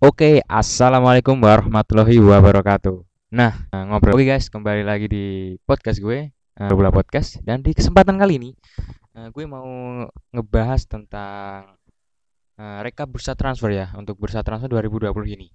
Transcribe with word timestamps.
Oke, 0.00 0.40
assalamualaikum 0.48 1.36
warahmatullahi 1.44 2.16
wabarakatuh. 2.16 2.96
Nah, 3.36 3.68
ngobrol 3.92 4.16
Oke 4.16 4.24
guys, 4.24 4.48
kembali 4.48 4.88
lagi 4.88 5.12
di 5.12 5.52
podcast 5.68 6.00
gue, 6.00 6.32
eh, 6.32 6.72
Bola 6.72 6.88
Podcast. 6.88 7.44
Dan 7.44 7.60
di 7.60 7.76
kesempatan 7.76 8.16
kali 8.16 8.40
ini, 8.40 8.50
eh, 9.12 9.28
gue 9.28 9.44
mau 9.44 9.68
ngebahas 10.32 10.88
tentang 10.88 11.76
eh, 12.56 12.78
rekap 12.80 13.12
bursa 13.12 13.36
transfer 13.36 13.68
ya 13.68 13.92
untuk 14.00 14.16
bursa 14.16 14.40
transfer 14.40 14.72
2020 14.72 15.12
ini. 15.36 15.52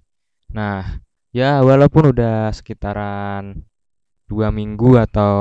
Nah, 0.54 1.02
ya 1.34 1.58
walaupun 1.66 2.14
udah 2.14 2.54
sekitaran 2.54 3.58
dua 4.30 4.54
minggu 4.54 5.02
atau 5.02 5.34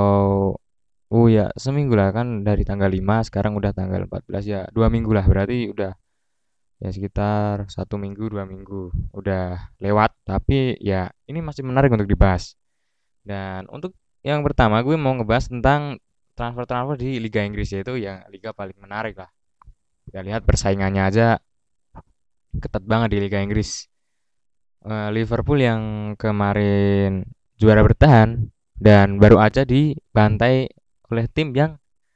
oh 1.11 1.27
ya 1.27 1.51
seminggu 1.59 1.93
lah 1.93 2.15
kan 2.15 2.47
dari 2.47 2.63
tanggal 2.63 2.87
5 2.87 3.27
sekarang 3.27 3.53
udah 3.59 3.71
tanggal 3.75 4.07
14 4.07 4.31
ya 4.47 4.61
dua 4.71 4.87
minggu 4.87 5.11
lah 5.11 5.27
berarti 5.27 5.67
udah 5.67 5.91
ya 6.81 6.89
sekitar 6.89 7.69
satu 7.69 8.01
minggu 8.01 8.25
dua 8.33 8.43
minggu 8.49 9.13
udah 9.13 9.77
lewat. 9.77 10.17
Tapi 10.25 10.81
ya 10.81 11.13
ini 11.29 11.39
masih 11.45 11.61
menarik 11.61 11.93
untuk 11.93 12.09
dibahas. 12.09 12.57
Dan 13.21 13.69
untuk 13.69 13.93
yang 14.25 14.41
pertama 14.41 14.81
gue 14.81 14.97
mau 14.97 15.13
ngebahas 15.13 15.53
tentang 15.53 16.01
transfer-transfer 16.33 16.97
di 16.97 17.21
Liga 17.21 17.45
Inggris 17.45 17.69
yaitu 17.69 18.01
yang 18.01 18.25
liga 18.33 18.49
paling 18.49 18.77
menarik 18.81 19.13
lah. 19.13 19.29
Kita 20.09 20.25
lihat 20.25 20.41
persaingannya 20.41 21.03
aja 21.05 21.27
ketat 22.57 22.81
banget 22.81 23.13
di 23.13 23.29
Liga 23.29 23.37
Inggris. 23.37 23.85
Eh, 24.81 25.09
Liverpool 25.13 25.61
yang 25.61 26.13
kemarin 26.17 27.29
juara 27.61 27.85
bertahan 27.85 28.49
dan 28.81 29.21
baru 29.21 29.37
aja 29.37 29.61
dibantai 29.61 30.65
oleh 31.11 31.27
tim 31.27 31.51
yang 31.51 31.75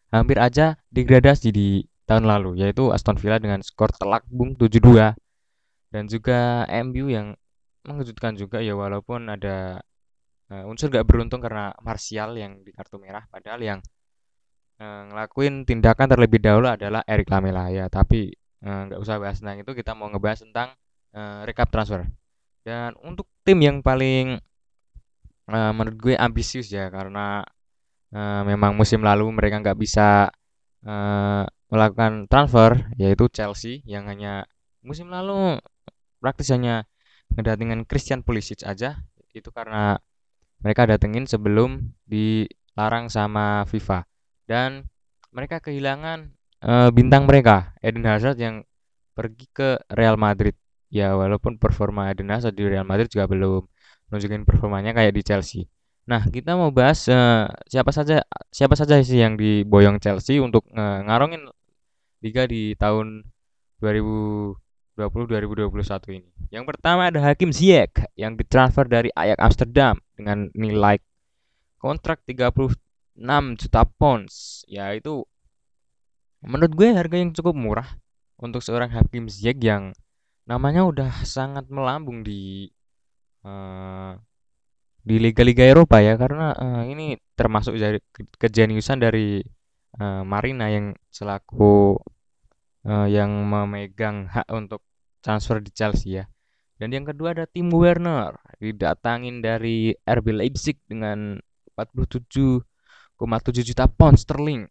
hampir 0.09 0.39
aja 0.39 0.79
degradasi 0.89 1.51
di 1.51 1.83
tahun 2.07 2.25
lalu 2.25 2.63
yaitu 2.63 2.89
Aston 2.95 3.19
Villa 3.19 3.37
dengan 3.37 3.59
skor 3.59 3.91
telak 3.91 4.23
bung 4.31 4.55
7-2 4.55 5.13
dan 5.91 6.03
juga 6.07 6.63
MU 6.85 7.11
yang 7.11 7.35
mengejutkan 7.85 8.33
juga 8.39 8.63
ya 8.63 8.73
walaupun 8.73 9.29
ada 9.29 9.83
uh, 10.49 10.69
unsur 10.69 10.89
gak 10.89 11.05
beruntung 11.05 11.43
karena 11.43 11.75
Martial 11.83 12.33
yang 12.39 12.63
di 12.63 12.71
kartu 12.73 12.97
merah 12.97 13.27
padahal 13.29 13.61
yang 13.61 13.79
uh, 14.79 15.01
ngelakuin 15.11 15.63
tindakan 15.63 16.07
terlebih 16.11 16.39
dahulu 16.43 16.71
adalah 16.71 17.01
Eric 17.07 17.31
Lamela 17.31 17.71
ya. 17.71 17.87
Tapi 17.87 18.31
nggak 18.65 18.97
uh, 18.97 19.03
usah 19.03 19.21
bahas 19.21 19.37
tentang 19.37 19.61
itu 19.61 19.71
kita 19.77 19.93
mau 19.93 20.09
ngebahas 20.09 20.41
tentang 20.47 20.73
uh, 21.13 21.45
recap 21.45 21.69
transfer. 21.71 22.07
Dan 22.65 22.97
untuk 23.05 23.29
tim 23.45 23.61
yang 23.61 23.79
paling 23.85 24.41
uh, 25.53 25.71
menurut 25.71 25.97
gue 26.01 26.15
ambisius 26.17 26.73
ya 26.73 26.89
karena 26.89 27.45
uh, 28.15 28.41
memang 28.47 28.71
musim 28.73 29.03
lalu 29.03 29.27
mereka 29.35 29.59
nggak 29.59 29.77
bisa 29.77 30.31
uh, 30.87 31.43
melakukan 31.67 32.31
transfer 32.31 32.87
yaitu 32.95 33.27
Chelsea 33.27 33.83
yang 33.83 34.07
hanya 34.07 34.47
musim 34.79 35.11
lalu 35.11 35.59
praktis 36.23 36.53
hanya 36.55 36.87
ngedatengin 37.35 37.83
Christian 37.83 38.23
Pulisic 38.23 38.63
aja. 38.63 39.03
Itu 39.35 39.51
karena 39.51 39.99
mereka 40.63 40.87
datengin 40.87 41.27
sebelum 41.27 41.91
dilarang 42.07 43.11
sama 43.11 43.67
FIFA. 43.67 44.07
Dan 44.47 44.87
mereka 45.35 45.59
kehilangan 45.59 46.31
uh, 46.63 46.89
bintang 46.95 47.27
mereka 47.27 47.75
Eden 47.83 48.07
Hazard 48.07 48.39
yang 48.39 48.63
pergi 49.11 49.51
ke 49.51 49.83
Real 49.91 50.15
Madrid. 50.15 50.55
Ya 50.87 51.11
walaupun 51.17 51.59
performa 51.59 52.07
Eden 52.13 52.31
Hazard 52.31 52.55
di 52.55 52.63
Real 52.63 52.87
Madrid 52.87 53.11
juga 53.11 53.27
belum 53.27 53.67
nunjukin 54.13 54.47
performanya 54.47 54.95
kayak 54.95 55.17
di 55.17 55.21
Chelsea 55.25 55.65
Nah, 56.05 56.21
kita 56.29 56.53
mau 56.53 56.69
bahas 56.69 57.09
uh, 57.09 57.49
siapa 57.65 57.89
saja 57.89 58.21
siapa 58.53 58.77
saja 58.77 59.01
sih 59.01 59.17
yang 59.17 59.41
diboyong 59.41 59.97
Chelsea 59.97 60.37
untuk 60.37 60.61
uh, 60.77 61.01
ngarongin 61.01 61.49
liga 62.21 62.45
di 62.45 62.77
tahun 62.77 63.25
2020-2021 63.81 65.01
ini. 66.13 66.29
Yang 66.53 66.65
pertama 66.69 67.09
ada 67.09 67.17
Hakim 67.25 67.49
Ziyech 67.49 68.05
yang 68.13 68.37
ditransfer 68.37 68.85
dari 68.85 69.09
Ajax 69.17 69.41
Amsterdam 69.41 69.97
dengan 70.13 70.53
nilai 70.53 71.01
kontrak 71.81 72.21
36 72.29 72.77
juta 73.65 73.81
pounds. 73.97 74.61
Ya 74.69 74.93
itu 74.93 75.25
menurut 76.45 76.77
gue 76.77 76.93
harga 76.93 77.17
yang 77.17 77.33
cukup 77.33 77.57
murah 77.57 77.97
untuk 78.37 78.61
seorang 78.61 78.93
Hakim 78.93 79.25
Ziyech 79.25 79.57
yang 79.57 79.89
namanya 80.45 80.85
udah 80.85 81.25
sangat 81.25 81.65
melambung 81.73 82.21
di 82.21 82.69
uh, 83.41 84.13
di 85.05 85.21
liga-liga 85.21 85.61
Eropa 85.61 86.01
ya 86.01 86.17
karena 86.17 86.49
uh, 86.57 86.83
ini 86.89 87.13
termasuk 87.37 87.77
dari 87.77 88.01
kejeniusan 88.41 88.97
dari 88.97 89.37
uh, 90.01 90.25
Marina 90.25 90.65
yang 90.73 90.97
selaku 91.13 91.93
uh, 92.89 93.05
yang 93.05 93.29
memegang 93.45 94.25
hak 94.25 94.49
untuk 94.49 94.81
transfer 95.21 95.61
di 95.61 95.69
Chelsea 95.69 96.17
ya. 96.21 96.25
Dan 96.81 96.91
yang 96.91 97.05
kedua 97.05 97.37
ada 97.37 97.45
Tim 97.45 97.69
Werner 97.69 98.35
didatangin 98.57 99.45
dari 99.45 99.93
RB 99.93 100.41
Leipzig 100.41 100.81
dengan 100.89 101.37
47,7 101.77 102.65
juta 103.61 103.85
pound 103.85 104.17
sterling. 104.17 104.65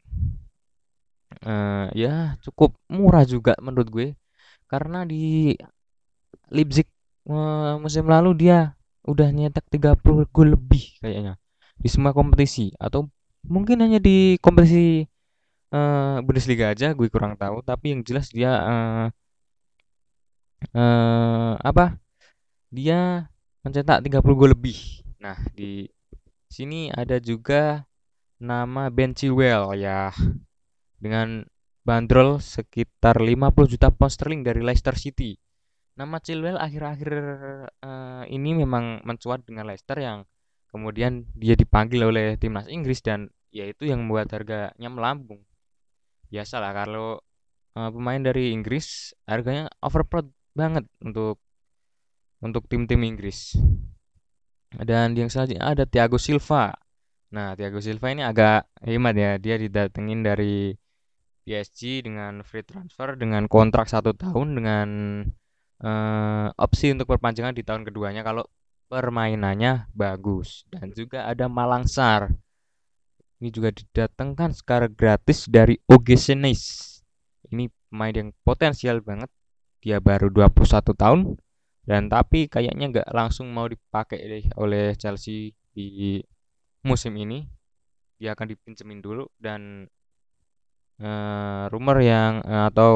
Uh, 1.46 1.86
ya 1.94 2.38
cukup 2.42 2.74
murah 2.90 3.26
juga 3.26 3.58
menurut 3.58 3.90
gue 3.90 4.08
karena 4.70 5.02
di 5.02 5.50
Leipzig 6.46 6.86
uh, 7.26 7.74
musim 7.82 8.06
lalu 8.06 8.46
dia 8.46 8.78
udah 9.04 9.28
nyetak 9.31 9.69
30 9.69 10.00
gol 10.32 10.48
lebih 10.56 10.97
kayaknya 11.00 11.37
di 11.76 11.88
semua 11.92 12.16
kompetisi. 12.16 12.72
Atau 12.81 13.12
mungkin 13.44 13.84
hanya 13.84 14.00
di 14.00 14.41
kompetisi 14.41 15.04
uh, 15.72 16.20
Bundesliga 16.25 16.72
aja 16.72 16.97
gue 16.97 17.09
kurang 17.12 17.37
tahu. 17.37 17.60
Tapi 17.60 17.97
yang 17.97 18.00
jelas 18.00 18.32
dia 18.32 18.53
uh, 18.56 19.06
uh, 20.72 21.53
apa? 21.60 22.00
Dia 22.72 23.28
mencetak 23.62 24.03
30 24.03 24.25
gol 24.38 24.50
lebih. 24.56 25.04
Nah 25.20 25.37
di 25.53 25.87
sini 26.48 26.88
ada 26.91 27.20
juga 27.20 27.84
nama 28.41 28.88
Ben 28.88 29.12
Chilwell 29.12 29.76
ya. 29.76 30.10
Dengan 30.97 31.44
bandrol 31.84 32.41
sekitar 32.41 33.20
50 33.20 33.72
juta 33.76 33.93
pound 33.93 34.09
sterling 34.09 34.41
dari 34.41 34.64
Leicester 34.64 34.97
City 34.97 35.37
Nama 35.94 36.19
Chilwell 36.19 36.59
akhir-akhir 36.59 37.10
uh, 37.78 38.25
ini 38.27 38.50
memang 38.59 39.06
mencuat 39.06 39.47
dengan 39.47 39.71
Leicester 39.71 39.94
yang 40.03 40.27
kemudian 40.75 41.22
dia 41.38 41.55
dipanggil 41.55 42.03
oleh 42.03 42.34
timnas 42.34 42.66
Inggris 42.66 42.99
dan 42.99 43.31
yaitu 43.55 43.87
yang 43.87 44.03
membuat 44.03 44.34
harganya 44.34 44.91
melambung. 44.91 45.47
Biasalah 46.34 46.75
kalau 46.75 47.22
uh, 47.78 47.91
pemain 47.94 48.19
dari 48.19 48.50
Inggris 48.50 49.15
harganya 49.31 49.71
overpriced 49.78 50.34
banget 50.59 50.91
untuk 50.99 51.38
untuk 52.43 52.66
tim-tim 52.66 52.99
Inggris. 53.06 53.55
Dan 54.75 55.15
yang 55.15 55.31
selanjutnya 55.31 55.62
ada 55.62 55.87
Thiago 55.87 56.19
Silva. 56.19 56.75
Nah, 57.31 57.55
Thiago 57.55 57.78
Silva 57.78 58.11
ini 58.11 58.26
agak 58.26 58.66
hemat 58.82 59.15
ya. 59.15 59.32
Dia 59.38 59.55
didatengin 59.62 60.26
dari 60.26 60.75
PSG 61.47 62.03
dengan 62.03 62.43
free 62.43 62.66
transfer 62.66 63.15
dengan 63.15 63.47
kontrak 63.47 63.87
satu 63.87 64.11
tahun 64.19 64.59
dengan 64.59 64.88
uh, 65.82 66.52
opsi 66.54 66.94
untuk 66.94 67.10
perpanjangan 67.10 67.56
di 67.56 67.66
tahun 67.66 67.82
keduanya 67.82 68.22
kalau 68.22 68.46
permainannya 68.86 69.90
bagus. 69.90 70.68
Dan 70.70 70.94
juga 70.94 71.26
ada 71.26 71.50
Malangsar. 71.50 72.30
Ini 73.42 73.50
juga 73.50 73.74
didatangkan 73.74 74.54
secara 74.54 74.86
gratis 74.86 75.50
dari 75.50 75.74
Ogesenis 75.90 76.94
ini 77.54 77.70
pemain 77.70 78.14
yang 78.14 78.30
potensial 78.42 78.98
banget. 79.04 79.30
Dia 79.78 80.02
baru 80.02 80.32
21 80.32 80.96
tahun. 80.96 81.20
Dan 81.84 82.08
tapi 82.08 82.48
kayaknya 82.48 82.90
nggak 82.90 83.08
langsung 83.12 83.52
mau 83.52 83.68
dipakai 83.68 84.48
oleh 84.56 84.96
Chelsea 84.96 85.52
di 85.70 86.18
musim 86.82 87.14
ini. 87.20 87.46
Dia 88.16 88.32
akan 88.32 88.46
dipinjemin 88.50 89.04
dulu 89.04 89.28
dan 89.37 89.84
uh, 91.02 91.69
rumor 91.69 92.00
yang 92.00 92.40
uh, 92.40 92.72
atau 92.72 92.94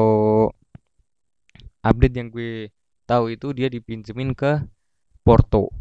update 1.83 2.15
yang 2.15 2.27
gue 2.29 2.73
tahu 3.09 3.33
itu 3.33 3.49
dia 3.55 3.71
dipinjemin 3.71 4.37
ke 4.37 4.61
Porto. 5.25 5.73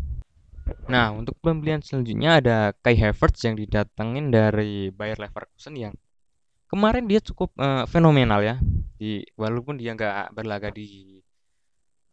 Nah, 0.89 1.12
untuk 1.17 1.37
pembelian 1.41 1.81
selanjutnya 1.81 2.41
ada 2.41 2.56
Kai 2.77 2.97
Havertz 2.97 3.45
yang 3.45 3.56
didatengin 3.56 4.29
dari 4.29 4.93
Bayer 4.93 5.17
Leverkusen 5.17 5.77
yang 5.77 5.95
kemarin 6.69 7.09
dia 7.09 7.21
cukup 7.25 7.53
uh, 7.56 7.85
fenomenal 7.89 8.45
ya. 8.45 8.56
Di 8.99 9.25
walaupun 9.37 9.81
dia 9.81 9.97
nggak 9.97 10.37
berlaga 10.37 10.69
di 10.69 11.21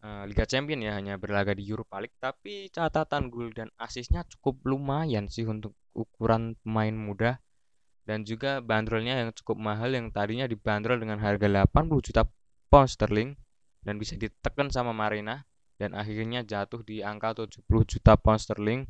uh, 0.03 0.23
Liga 0.23 0.47
Champion 0.47 0.79
ya, 0.83 0.95
hanya 0.95 1.19
berlaga 1.19 1.51
di 1.51 1.67
Europa 1.67 1.99
League, 1.99 2.15
tapi 2.19 2.71
catatan 2.71 3.27
gol 3.27 3.51
dan 3.51 3.67
asisnya 3.75 4.23
cukup 4.27 4.63
lumayan 4.63 5.27
sih 5.27 5.43
untuk 5.43 5.75
ukuran 5.95 6.55
pemain 6.63 6.95
muda 6.95 7.39
dan 8.05 8.21
juga 8.21 8.61
bandrolnya 8.61 9.25
yang 9.25 9.31
cukup 9.33 9.57
mahal 9.57 9.89
yang 9.89 10.13
tadinya 10.13 10.45
dibanderol 10.45 11.01
dengan 11.01 11.17
harga 11.17 11.49
80 11.49 12.05
juta 12.05 12.21
pound 12.69 12.89
sterling 12.91 13.33
dan 13.85 14.01
bisa 14.01 14.17
ditekan 14.17 14.73
sama 14.73 14.91
Marina. 14.91 15.45
Dan 15.75 15.91
akhirnya 15.91 16.41
jatuh 16.41 16.81
di 16.87 17.03
angka 17.03 17.45
70 17.45 17.67
juta 17.85 18.15
pound 18.15 18.39
sterling 18.39 18.87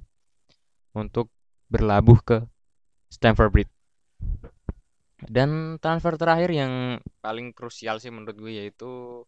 untuk 0.94 1.34
berlabuh 1.68 2.18
ke 2.22 2.38
Stamford 3.12 3.52
Bridge. 3.52 3.74
Dan 5.26 5.82
transfer 5.82 6.14
terakhir 6.16 6.54
yang 6.54 7.02
paling 7.20 7.52
krusial 7.58 7.98
sih 7.98 8.14
menurut 8.14 8.38
gue 8.38 8.54
yaitu 8.62 9.26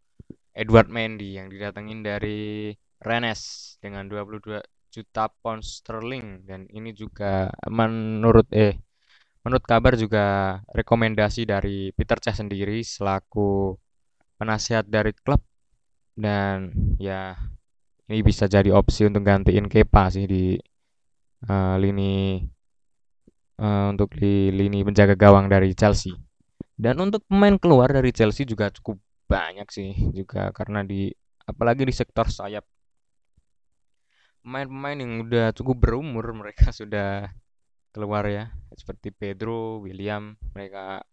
Edward 0.53 0.89
Mendy 0.93 1.41
yang 1.41 1.49
didatengin 1.49 2.05
dari 2.05 2.73
Rennes 3.01 3.75
dengan 3.81 4.05
22 4.05 4.61
juta 4.93 5.25
pound 5.41 5.65
sterling. 5.65 6.45
Dan 6.45 6.69
ini 6.69 6.93
juga 6.93 7.49
menurut 7.65 8.45
eh 8.53 8.77
menurut 9.41 9.63
kabar 9.65 9.97
juga 9.97 10.59
rekomendasi 10.69 11.47
dari 11.47 11.89
Peter 11.95 12.19
Cech 12.21 12.37
sendiri 12.37 12.83
selaku 12.83 13.73
penasihat 14.37 14.85
dari 14.85 15.15
klub 15.15 15.41
dan 16.17 16.73
ya 16.97 17.37
ini 18.09 18.25
bisa 18.25 18.49
jadi 18.49 18.73
opsi 18.73 19.05
untuk 19.05 19.21
gantiin 19.21 19.69
Kepa 19.69 20.09
sih 20.09 20.25
di 20.25 20.57
uh, 21.45 21.75
lini 21.77 22.41
uh, 23.61 23.93
untuk 23.93 24.17
di 24.17 24.49
lini 24.49 24.81
penjaga 24.81 25.13
gawang 25.13 25.45
dari 25.45 25.77
Chelsea. 25.77 26.17
Dan 26.77 26.97
untuk 27.01 27.25
pemain 27.29 27.57
keluar 27.57 27.93
dari 27.93 28.09
Chelsea 28.13 28.45
juga 28.45 28.73
cukup 28.73 28.97
banyak 29.27 29.67
sih 29.69 29.91
juga 30.15 30.49
karena 30.55 30.81
di 30.87 31.11
apalagi 31.43 31.83
di 31.83 31.93
sektor 31.93 32.31
sayap 32.31 32.63
pemain-pemain 34.39 34.95
yang 34.95 35.13
udah 35.27 35.51
cukup 35.51 35.75
berumur 35.83 36.31
mereka 36.31 36.71
sudah 36.79 37.27
keluar 37.91 38.23
ya 38.29 38.47
seperti 38.71 39.11
Pedro, 39.11 39.83
William 39.83 40.37
mereka 40.55 41.03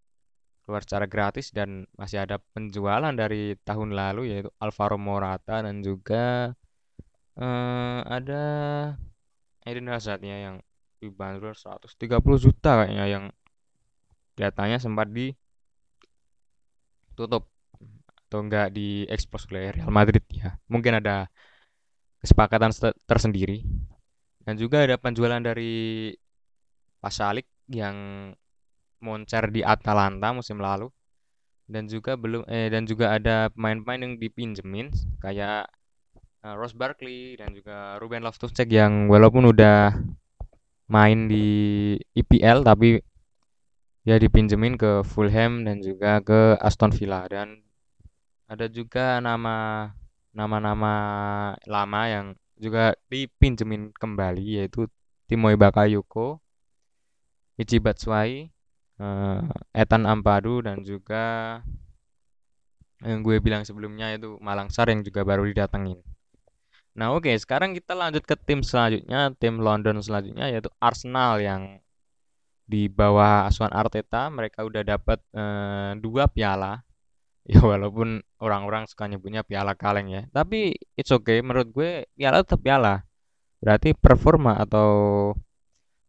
keluar 0.64 0.80
secara 0.80 1.04
gratis 1.04 1.52
dan 1.52 1.84
masih 2.00 2.24
ada 2.24 2.40
penjualan 2.56 3.12
dari 3.12 3.54
tahun 3.62 3.92
lalu 3.92 4.32
yaitu 4.32 4.50
Alvaro 4.58 4.96
Morata 4.96 5.60
dan 5.60 5.84
juga 5.84 6.56
uh, 7.36 8.00
ada 8.08 8.44
Eden 9.64 9.92
Hazardnya 9.92 10.36
yang 10.40 10.56
dibanderol 11.04 11.52
130 11.52 12.20
juta 12.40 12.80
kayaknya 12.80 13.06
yang 13.08 13.24
datanya 14.40 14.80
sempat 14.80 15.12
ditutup 15.12 15.44
atau 18.34 18.38
enggak 18.42 18.74
diekspos 18.74 19.46
oleh 19.52 19.70
Real 19.78 19.94
Madrid 19.94 20.24
ya. 20.32 20.58
Mungkin 20.66 20.98
ada 20.98 21.30
kesepakatan 22.18 22.74
tersendiri. 23.06 23.62
Dan 24.44 24.58
juga 24.58 24.82
ada 24.84 24.98
penjualan 25.00 25.40
dari 25.40 26.12
Pasalik 27.00 27.46
yang 27.70 27.96
moncer 29.04 29.52
di 29.52 29.60
Atalanta 29.60 30.32
musim 30.32 30.56
lalu. 30.56 30.88
Dan 31.64 31.88
juga 31.88 32.16
belum 32.16 32.44
eh 32.48 32.68
dan 32.72 32.88
juga 32.88 33.16
ada 33.16 33.48
pemain-pemain 33.52 34.00
yang 34.04 34.14
dipinjemin 34.20 34.92
kayak 35.20 35.68
uh, 36.44 36.54
Ross 36.56 36.76
Barkley 36.76 37.40
dan 37.40 37.56
juga 37.56 37.96
Ruben 38.00 38.20
Loftus-Cheek 38.24 38.68
yang 38.68 39.08
walaupun 39.08 39.48
udah 39.48 39.96
main 40.92 41.28
di 41.28 41.46
IPL 42.12 42.60
tapi 42.68 43.00
ya 44.04 44.20
dipinjemin 44.20 44.76
ke 44.76 45.00
Fulham 45.08 45.64
dan 45.64 45.80
juga 45.80 46.20
ke 46.20 46.60
Aston 46.60 46.92
Villa. 46.92 47.24
Dan 47.24 47.64
ada 48.44 48.68
juga 48.68 49.24
nama 49.24 49.88
nama-nama 50.36 50.94
lama 51.64 52.02
yang 52.10 52.26
juga 52.60 52.94
dipinjemin 53.08 53.90
kembali 53.96 54.60
yaitu 54.62 54.86
Timoy 55.26 55.56
Bakayoko, 55.56 56.38
Ichi 57.56 57.80
Batshuayi, 57.80 58.53
uh, 59.00 59.40
Ethan 59.74 60.04
Ampadu 60.06 60.62
dan 60.62 60.82
juga 60.82 61.58
yang 63.04 63.20
gue 63.20 63.36
bilang 63.42 63.62
sebelumnya 63.66 64.16
itu 64.16 64.40
Malangsar 64.40 64.88
yang 64.88 65.04
juga 65.04 65.26
baru 65.26 65.44
didatengin. 65.44 66.00
Nah 66.94 67.10
oke 67.10 67.26
okay, 67.26 67.36
sekarang 67.36 67.74
kita 67.74 67.92
lanjut 67.92 68.22
ke 68.22 68.38
tim 68.38 68.62
selanjutnya 68.62 69.34
tim 69.36 69.58
London 69.58 69.98
selanjutnya 69.98 70.46
yaitu 70.48 70.70
Arsenal 70.78 71.42
yang 71.42 71.82
di 72.64 72.88
bawah 72.88 73.44
asuhan 73.44 73.74
Arteta 73.76 74.32
mereka 74.32 74.64
udah 74.64 74.82
dapat 74.82 75.20
uh, 75.36 75.92
dua 76.00 76.26
piala. 76.30 76.80
Ya 77.44 77.60
walaupun 77.60 78.24
orang-orang 78.40 78.88
suka 78.88 79.04
nyebutnya 79.04 79.44
piala 79.44 79.76
kaleng 79.76 80.08
ya. 80.08 80.24
Tapi 80.32 80.80
it's 80.96 81.12
okay 81.12 81.44
menurut 81.44 81.68
gue 81.76 82.08
piala 82.16 82.40
tetap 82.40 82.64
piala. 82.64 83.04
Berarti 83.60 83.92
performa 83.92 84.56
atau 84.56 84.88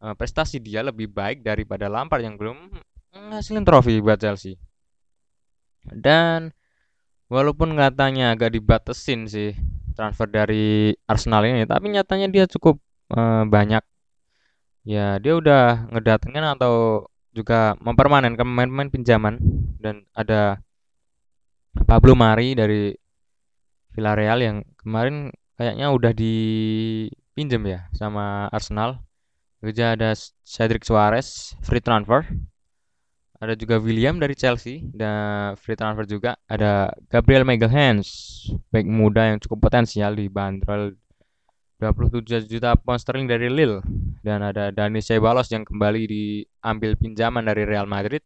uh, 0.01 0.15
prestasi 0.17 0.59
dia 0.59 0.83
lebih 0.83 1.11
baik 1.11 1.45
daripada 1.45 1.87
Lampard 1.87 2.23
yang 2.25 2.35
belum 2.35 2.71
ngasilin 3.15 3.63
trofi 3.63 4.01
buat 4.03 4.19
Chelsea. 4.19 4.59
Dan 5.85 6.51
walaupun 7.29 7.77
katanya 7.77 8.33
agak 8.33 8.53
dibatesin 8.57 9.29
sih 9.29 9.53
transfer 9.95 10.27
dari 10.27 10.91
Arsenal 11.07 11.47
ini 11.47 11.63
tapi 11.63 11.89
nyatanya 11.93 12.27
dia 12.27 12.45
cukup 12.49 12.81
uh, 13.15 13.47
banyak. 13.47 13.81
Ya 14.85 15.17
dia 15.17 15.33
udah 15.37 15.89
ngedatengin 15.89 16.45
atau 16.45 17.07
juga 17.35 17.75
mempermanenkan 17.81 18.45
pemain-pemain 18.45 18.91
pinjaman. 18.91 19.35
Dan 19.81 20.07
ada 20.15 20.61
Pablo 21.83 22.15
Mari 22.15 22.55
dari 22.55 22.95
Villarreal 23.95 24.39
yang 24.43 24.57
kemarin 24.79 25.31
kayaknya 25.55 25.91
udah 25.91 26.11
dipinjam 26.11 27.63
ya 27.67 27.87
sama 27.95 28.47
Arsenal. 28.51 29.03
Juga 29.63 29.95
ada 29.95 30.11
Cedric 30.43 30.83
Suarez 30.83 31.55
free 31.63 31.83
transfer. 31.83 32.25
Ada 33.35 33.53
juga 33.59 33.77
William 33.83 34.15
dari 34.15 34.33
Chelsea 34.33 34.81
dan 34.95 35.53
free 35.59 35.75
transfer 35.75 36.07
juga. 36.07 36.39
Ada 36.47 36.95
Gabriel 37.11 37.43
Magalhaes, 37.43 38.07
back 38.71 38.87
muda 38.87 39.35
yang 39.35 39.39
cukup 39.43 39.67
potensial 39.67 40.15
di 40.15 40.31
bandrol 40.31 40.95
27 41.77 42.47
juta 42.47 42.79
pound 42.79 43.03
sterling 43.03 43.27
dari 43.27 43.51
Lille 43.51 43.83
dan 44.23 44.39
ada 44.39 44.71
Dani 44.71 45.03
Ceballos 45.03 45.51
yang 45.51 45.67
kembali 45.67 46.07
diambil 46.07 46.95
pinjaman 46.95 47.43
dari 47.43 47.67
Real 47.67 47.83
Madrid 47.83 48.23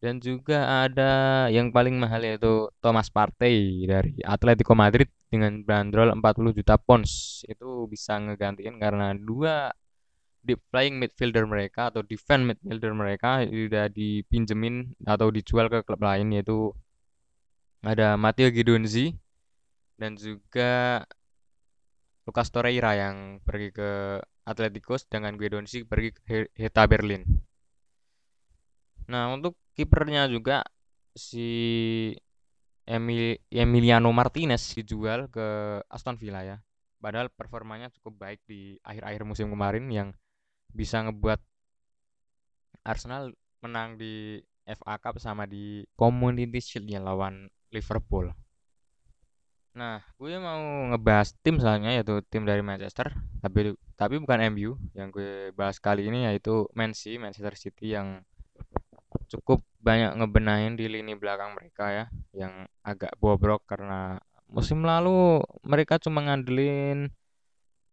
dan 0.00 0.16
juga 0.16 0.88
ada 0.88 1.46
yang 1.52 1.68
paling 1.68 2.00
mahal 2.00 2.24
yaitu 2.24 2.72
Thomas 2.80 3.12
Partey 3.12 3.84
dari 3.84 4.16
Atletico 4.24 4.72
Madrid 4.72 5.12
dengan 5.28 5.60
bandrol 5.60 6.08
40 6.16 6.56
juta 6.56 6.80
pounds. 6.80 7.44
Itu 7.44 7.84
bisa 7.84 8.16
ngegantiin 8.16 8.80
karena 8.80 9.12
dua 9.12 9.68
deep 10.40 10.60
playing 10.72 10.96
midfielder 10.96 11.44
mereka 11.44 11.92
atau 11.92 12.00
defend 12.00 12.48
midfielder 12.48 12.92
mereka 12.96 13.44
sudah 13.44 13.92
dipinjemin 13.92 14.96
atau 15.04 15.28
dijual 15.28 15.68
ke 15.68 15.84
klub 15.84 16.00
lain 16.00 16.32
yaitu 16.32 16.72
ada 17.80 18.16
Matteo 18.16 18.52
Guidonzi 18.52 19.16
dan 19.96 20.16
juga 20.16 21.04
Lucas 22.24 22.48
Torreira 22.52 22.96
yang 22.96 23.40
pergi 23.44 23.68
ke 23.72 24.20
Atletico 24.48 24.96
dengan 25.08 25.36
Guidonzi 25.36 25.84
pergi 25.84 26.10
ke 26.16 26.52
Hertha 26.56 26.84
Berlin. 26.88 27.24
Nah, 29.10 29.34
untuk 29.34 29.58
kipernya 29.74 30.30
juga 30.30 30.62
si 31.12 32.14
Emil 32.86 33.38
Emiliano 33.50 34.10
Martinez 34.14 34.74
dijual 34.74 35.26
ke 35.28 35.80
Aston 35.90 36.16
Villa 36.16 36.42
ya. 36.46 36.56
Padahal 37.00 37.32
performanya 37.32 37.88
cukup 37.90 38.28
baik 38.28 38.40
di 38.44 38.76
akhir-akhir 38.84 39.22
musim 39.24 39.48
kemarin 39.48 39.88
yang 39.88 40.12
bisa 40.72 41.02
ngebuat 41.04 41.40
Arsenal 42.86 43.34
menang 43.60 44.00
di 44.00 44.40
FA 44.64 44.96
Cup 44.96 45.20
sama 45.20 45.44
di 45.44 45.84
Community 45.98 46.60
Shield 46.62 46.88
ya 46.88 47.00
lawan 47.02 47.50
Liverpool. 47.74 48.30
Nah, 49.70 50.02
gue 50.18 50.34
mau 50.42 50.90
ngebahas 50.90 51.30
tim 51.46 51.62
selanjutnya 51.62 52.02
yaitu 52.02 52.18
tim 52.26 52.42
dari 52.42 52.58
Manchester, 52.58 53.14
tapi 53.38 53.78
tapi 53.94 54.18
bukan 54.18 54.50
MU. 54.50 54.74
Yang 54.96 55.08
gue 55.14 55.32
bahas 55.54 55.78
kali 55.78 56.10
ini 56.10 56.26
yaitu 56.26 56.66
Man 56.74 56.90
City, 56.96 57.22
Manchester 57.22 57.54
City 57.54 57.94
yang 57.94 58.26
cukup 59.30 59.62
banyak 59.80 60.18
ngebenahin 60.18 60.74
di 60.74 60.86
lini 60.86 61.14
belakang 61.16 61.56
mereka 61.56 61.90
ya 61.90 62.04
yang 62.36 62.66
agak 62.84 63.14
bobrok 63.18 63.64
karena 63.66 64.20
musim 64.50 64.82
lalu 64.82 65.40
mereka 65.62 65.96
cuma 66.02 66.22
ngandelin 66.26 67.10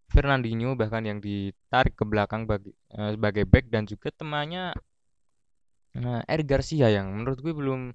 Fernandinho 0.08 0.74
bahkan 0.80 1.04
yang 1.04 1.20
ditarik 1.20 1.94
ke 1.94 2.08
belakang 2.08 2.48
bagi, 2.48 2.72
uh, 2.96 3.12
sebagai 3.12 3.44
back 3.44 3.68
dan 3.68 3.84
juga 3.84 4.08
temannya 4.16 4.72
uh, 6.00 6.22
Eric 6.26 6.48
Garcia 6.48 6.88
yang 6.88 7.12
menurut 7.12 7.40
gue 7.44 7.54
belum 7.54 7.92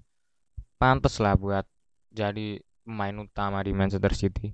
pantas 0.76 1.16
lah 1.22 1.38
buat 1.38 1.64
jadi 2.12 2.60
pemain 2.84 3.16
utama 3.16 3.62
di 3.64 3.72
Manchester 3.72 4.12
City. 4.12 4.52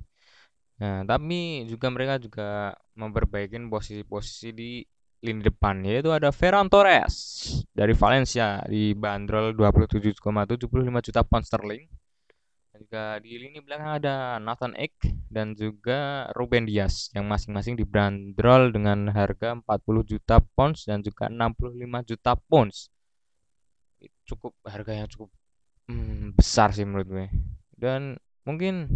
Nah, 0.79 1.03
tapi 1.03 1.67
juga 1.67 1.91
mereka 1.91 2.23
juga 2.23 2.71
memperbaiki 2.95 3.59
posisi-posisi 3.67 4.49
di 4.55 4.71
lini 5.19 5.43
depan 5.43 5.83
yaitu 5.83 6.15
ada 6.15 6.31
Ferran 6.31 6.71
Torres 6.71 7.43
dari 7.75 7.91
Valencia 7.91 8.63
di 8.71 8.95
bandrol 8.95 9.51
27,75 9.59 11.07
juta 11.11 11.21
pound 11.27 11.43
sterling. 11.43 11.91
Dan 12.79 12.87
juga 12.87 13.19
di 13.19 13.35
lini 13.35 13.59
belakang 13.59 13.91
ada 13.99 14.39
Nathan 14.39 14.71
Ek 14.79 14.95
dan 15.27 15.51
juga 15.59 16.31
Ruben 16.31 16.63
Dias 16.63 17.11
yang 17.11 17.27
masing-masing 17.27 17.75
dibanderol 17.75 18.71
dengan 18.71 19.11
harga 19.11 19.59
40 19.59 19.67
juta 20.07 20.39
pounds 20.55 20.87
dan 20.87 21.03
juga 21.03 21.27
65 21.27 21.75
juta 22.07 22.39
pounds. 22.39 22.87
Cukup 24.23 24.55
harga 24.63 24.95
yang 24.95 25.11
cukup 25.11 25.27
hmm, 25.91 26.39
besar 26.39 26.71
sih 26.71 26.87
menurut 26.87 27.11
gue. 27.11 27.27
Dan 27.75 28.15
mungkin 28.47 28.87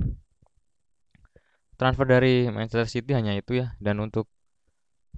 transfer 1.75 2.07
dari 2.07 2.47
Manchester 2.55 2.87
City 2.87 3.19
hanya 3.19 3.35
itu 3.35 3.67
ya 3.67 3.75
dan 3.83 3.99
untuk 3.99 4.31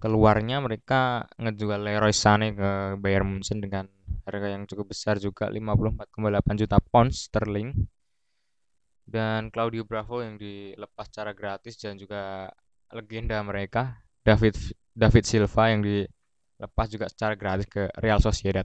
keluarnya 0.00 0.64
mereka 0.64 1.28
ngejual 1.36 1.84
Leroy 1.84 2.16
Sané 2.16 2.56
ke 2.56 2.96
Bayern 2.96 3.28
Munchen 3.28 3.60
dengan 3.60 3.92
harga 4.24 4.56
yang 4.56 4.64
cukup 4.64 4.96
besar 4.96 5.20
juga 5.20 5.52
54,8 5.52 6.64
juta 6.64 6.80
pound 6.80 7.12
sterling 7.12 7.92
dan 9.04 9.52
Claudio 9.52 9.84
Bravo 9.84 10.24
yang 10.24 10.40
dilepas 10.40 11.06
secara 11.12 11.36
gratis 11.36 11.76
dan 11.76 12.00
juga 12.00 12.48
legenda 12.92 13.36
mereka 13.44 14.00
David 14.24 14.56
David 14.96 15.24
Silva 15.28 15.64
yang 15.68 15.84
dilepas 15.84 16.86
juga 16.88 17.06
secara 17.12 17.36
gratis 17.36 17.68
ke 17.68 17.92
Real 18.00 18.18
Sociedad. 18.18 18.64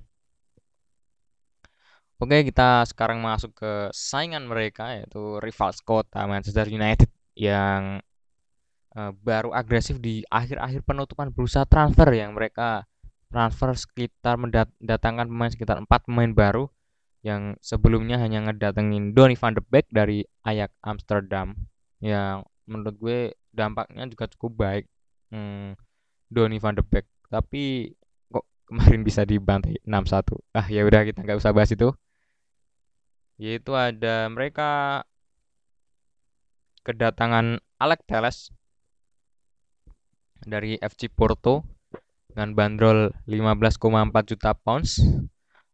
Oke, 2.19 2.43
kita 2.43 2.83
sekarang 2.83 3.23
masuk 3.23 3.55
ke 3.55 3.71
saingan 3.95 4.43
mereka 4.43 4.91
yaitu 4.91 5.39
rival 5.39 5.71
kota 5.87 6.27
Manchester 6.27 6.67
United 6.67 7.07
yang 7.31 8.03
uh, 8.91 9.11
baru 9.23 9.55
agresif 9.55 10.03
di 10.03 10.27
akhir-akhir 10.27 10.83
penutupan 10.83 11.31
bursa 11.31 11.63
transfer 11.63 12.11
yang 12.11 12.35
mereka 12.35 12.83
transfer 13.31 13.71
sekitar 13.71 14.35
mendatangkan 14.35 15.31
pemain 15.31 15.51
sekitar 15.53 15.77
empat 15.79 16.03
pemain 16.09 16.33
baru 16.33 16.67
yang 17.19 17.59
sebelumnya 17.59 18.15
hanya 18.19 18.47
ngedatengin 18.47 19.11
Donny 19.11 19.35
van 19.35 19.55
de 19.55 19.63
Beek 19.63 19.91
dari 19.91 20.23
Ajax 20.47 20.71
Amsterdam. 20.83 21.55
Yang 21.99 22.47
menurut 22.63 22.95
gue 22.95 23.19
dampaknya 23.51 24.07
juga 24.07 24.31
cukup 24.31 24.51
baik 24.55 24.85
hmm, 25.35 25.75
Donny 26.31 26.63
van 26.63 26.79
de 26.79 26.83
Beek. 26.85 27.07
Tapi 27.27 27.91
kok 28.31 28.45
kemarin 28.69 29.03
bisa 29.03 29.27
dibantai 29.27 29.77
6-1 29.83 30.55
ah 30.55 30.65
ya 30.69 30.81
udah 30.87 31.01
kita 31.03 31.19
nggak 31.25 31.39
usah 31.39 31.51
bahas 31.51 31.71
itu. 31.75 31.91
Yaitu 33.39 33.71
ada 33.75 34.27
mereka 34.31 35.03
kedatangan 36.83 37.59
Alex 37.79 37.99
Teles 38.07 38.37
dari 40.43 40.79
FC 40.79 41.11
Porto 41.11 41.67
dengan 42.31 42.55
bandrol 42.55 43.11
15,4 43.27 44.31
juta 44.31 44.51
pounds. 44.55 45.03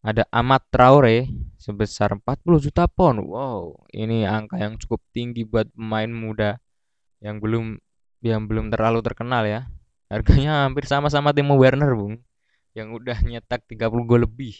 Ada 0.05 0.29
Amat 0.29 0.69
Traore 0.69 1.25
sebesar 1.57 2.13
40 2.13 2.61
juta 2.61 2.85
pound. 2.85 3.25
Wow, 3.25 3.89
ini 3.89 4.21
angka 4.21 4.61
yang 4.61 4.77
cukup 4.77 5.01
tinggi 5.09 5.41
buat 5.41 5.65
pemain 5.73 6.05
muda 6.05 6.61
yang 7.25 7.41
belum 7.41 7.81
yang 8.21 8.45
belum 8.45 8.69
terlalu 8.69 9.01
terkenal 9.01 9.49
ya. 9.49 9.65
Harganya 10.05 10.69
hampir 10.69 10.85
sama-sama 10.85 11.33
Timo 11.33 11.57
Werner, 11.57 11.97
Bung, 11.97 12.21
yang 12.77 12.93
udah 12.93 13.17
nyetak 13.25 13.65
30 13.65 14.05
gol 14.05 14.29
lebih. 14.29 14.53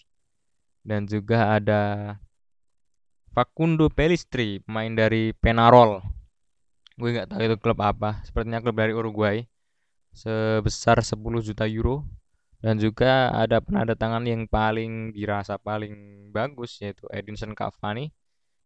Dan 0.82 1.06
juga 1.06 1.54
ada 1.54 1.82
Facundo 3.30 3.94
Pelistri, 3.94 4.66
pemain 4.66 4.90
dari 4.90 5.30
Penarol. 5.38 6.02
Gue 6.98 7.14
nggak 7.14 7.38
tahu 7.38 7.42
itu 7.46 7.58
klub 7.62 7.86
apa, 7.86 8.26
sepertinya 8.26 8.66
klub 8.66 8.82
dari 8.82 8.98
Uruguay. 8.98 9.46
Sebesar 10.10 11.06
10 11.06 11.22
juta 11.46 11.70
euro. 11.70 12.10
Dan 12.66 12.82
juga 12.82 13.30
ada 13.30 13.62
penandatangan 13.62 14.26
yang 14.26 14.50
paling 14.50 15.14
dirasa 15.14 15.62
paling 15.62 15.94
bagus 16.34 16.82
yaitu 16.82 17.06
Edinson 17.14 17.54
Cavani 17.54 18.10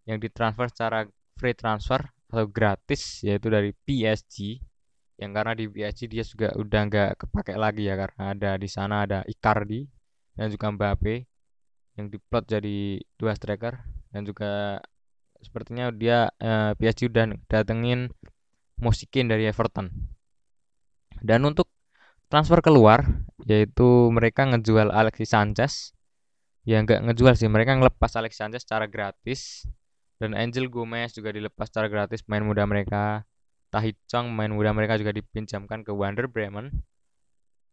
yang 0.08 0.24
ditransfer 0.24 0.72
secara 0.72 1.04
free 1.36 1.52
transfer 1.52 2.00
atau 2.32 2.48
gratis 2.48 3.20
yaitu 3.28 3.52
dari 3.52 3.76
PSG 3.76 4.64
yang 5.20 5.36
karena 5.36 5.52
di 5.52 5.68
PSG 5.68 6.08
dia 6.08 6.24
juga 6.24 6.56
udah 6.56 6.82
nggak 6.88 7.12
kepake 7.28 7.60
lagi 7.60 7.92
ya 7.92 8.00
karena 8.00 8.24
ada 8.32 8.52
di 8.56 8.70
sana 8.72 9.04
ada 9.04 9.20
Icardi 9.28 9.84
dan 10.40 10.48
juga 10.48 10.72
Mbappe 10.72 11.16
yang 12.00 12.08
diplot 12.08 12.48
jadi 12.48 13.04
dua 13.20 13.36
striker 13.36 13.76
dan 14.16 14.24
juga 14.24 14.80
sepertinya 15.44 15.92
dia 15.92 16.32
eh, 16.40 16.72
PSG 16.80 17.12
udah 17.12 17.36
datengin 17.52 18.08
Musikin 18.80 19.28
dari 19.28 19.44
Everton. 19.44 19.92
Dan 21.20 21.44
untuk 21.44 21.68
transfer 22.32 22.64
keluar 22.64 23.04
yaitu 23.48 24.12
mereka 24.12 24.48
ngejual 24.50 24.92
Alexis 24.92 25.32
Sanchez. 25.32 25.74
Ya 26.68 26.84
nggak 26.84 27.08
ngejual 27.08 27.34
sih, 27.40 27.48
mereka 27.48 27.78
ngelepas 27.78 28.12
Alexis 28.20 28.40
Sanchez 28.44 28.62
secara 28.68 28.86
gratis 28.86 29.66
dan 30.20 30.36
Angel 30.36 30.68
Gomez 30.68 31.16
juga 31.16 31.32
dilepas 31.32 31.72
secara 31.72 31.88
gratis 31.88 32.28
main 32.28 32.44
muda 32.44 32.68
mereka. 32.68 33.24
Tahit 33.70 33.96
Chong 34.10 34.34
main 34.34 34.50
muda 34.50 34.74
mereka 34.74 34.98
juga 34.98 35.14
dipinjamkan 35.14 35.86
ke 35.86 35.94
Wander 35.94 36.28
Bremen. 36.28 36.84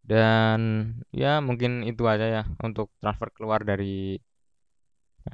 Dan 0.07 0.61
ya 1.11 1.43
mungkin 1.43 1.83
itu 1.83 2.07
aja 2.07 2.27
ya 2.31 2.43
untuk 2.63 2.95
transfer 3.03 3.27
keluar 3.35 3.67
dari 3.67 4.15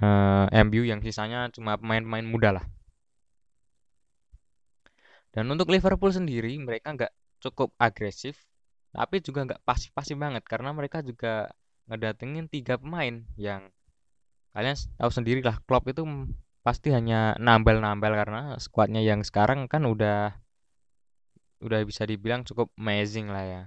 uh, 0.01 0.49
eh, 0.49 0.65
MU 0.65 0.81
yang 0.89 1.05
sisanya 1.05 1.53
cuma 1.53 1.77
pemain-pemain 1.77 2.25
muda 2.25 2.57
lah. 2.57 2.65
Dan 5.33 5.49
untuk 5.53 5.69
Liverpool 5.69 6.13
sendiri 6.13 6.57
mereka 6.57 6.97
nggak 6.97 7.13
cukup 7.45 7.77
agresif, 7.77 8.41
tapi 8.93 9.25
juga 9.25 9.49
nggak 9.49 9.63
pasif-pasif 9.65 10.17
banget 10.21 10.45
karena 10.45 10.71
mereka 10.77 11.01
juga 11.01 11.51
ngedatengin 11.89 12.47
tiga 12.47 12.77
pemain 12.77 13.25
yang 13.41 13.73
kalian 14.53 14.77
tahu 15.01 15.11
sendiri 15.11 15.41
lah 15.41 15.59
Klopp 15.65 15.89
itu 15.89 16.05
pasti 16.63 16.93
hanya 16.93 17.35
nambal-nambal 17.41 18.13
karena 18.13 18.55
skuadnya 18.61 19.01
yang 19.03 19.25
sekarang 19.25 19.67
kan 19.67 19.89
udah 19.89 20.37
udah 21.65 21.81
bisa 21.89 22.05
dibilang 22.05 22.45
cukup 22.45 22.71
amazing 22.77 23.33
lah 23.33 23.45
ya 23.49 23.63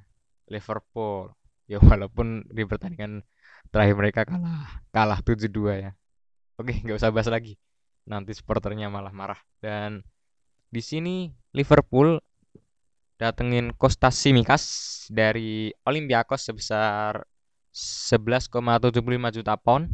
Liverpool 0.47 1.33
ya 1.71 1.81
walaupun 1.81 2.45
di 2.47 2.61
pertandingan 2.63 3.25
terakhir 3.73 3.95
mereka 3.97 4.21
kalah 4.29 4.85
kalah 4.93 5.19
7-2 5.25 5.73
ya 5.81 5.91
Oke, 6.55 6.79
nggak 6.79 6.97
usah 6.99 7.11
bahas 7.11 7.27
lagi. 7.27 7.59
Nanti 8.07 8.31
supporternya 8.31 8.87
malah 8.87 9.11
marah. 9.11 9.39
Dan 9.59 9.99
di 10.71 10.79
sini 10.79 11.27
Liverpool 11.51 12.19
datengin 13.15 13.71
Kostas 13.75 14.19
Simikas 14.19 14.63
dari 15.07 15.71
Olympiakos 15.87 16.51
sebesar 16.51 17.23
11,75 17.75 19.35
juta 19.35 19.53
pound. 19.59 19.91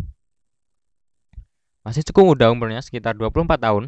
Masih 1.82 2.06
cukup 2.06 2.38
muda 2.38 2.54
umurnya, 2.54 2.82
sekitar 2.82 3.18
24 3.18 3.58
tahun. 3.58 3.84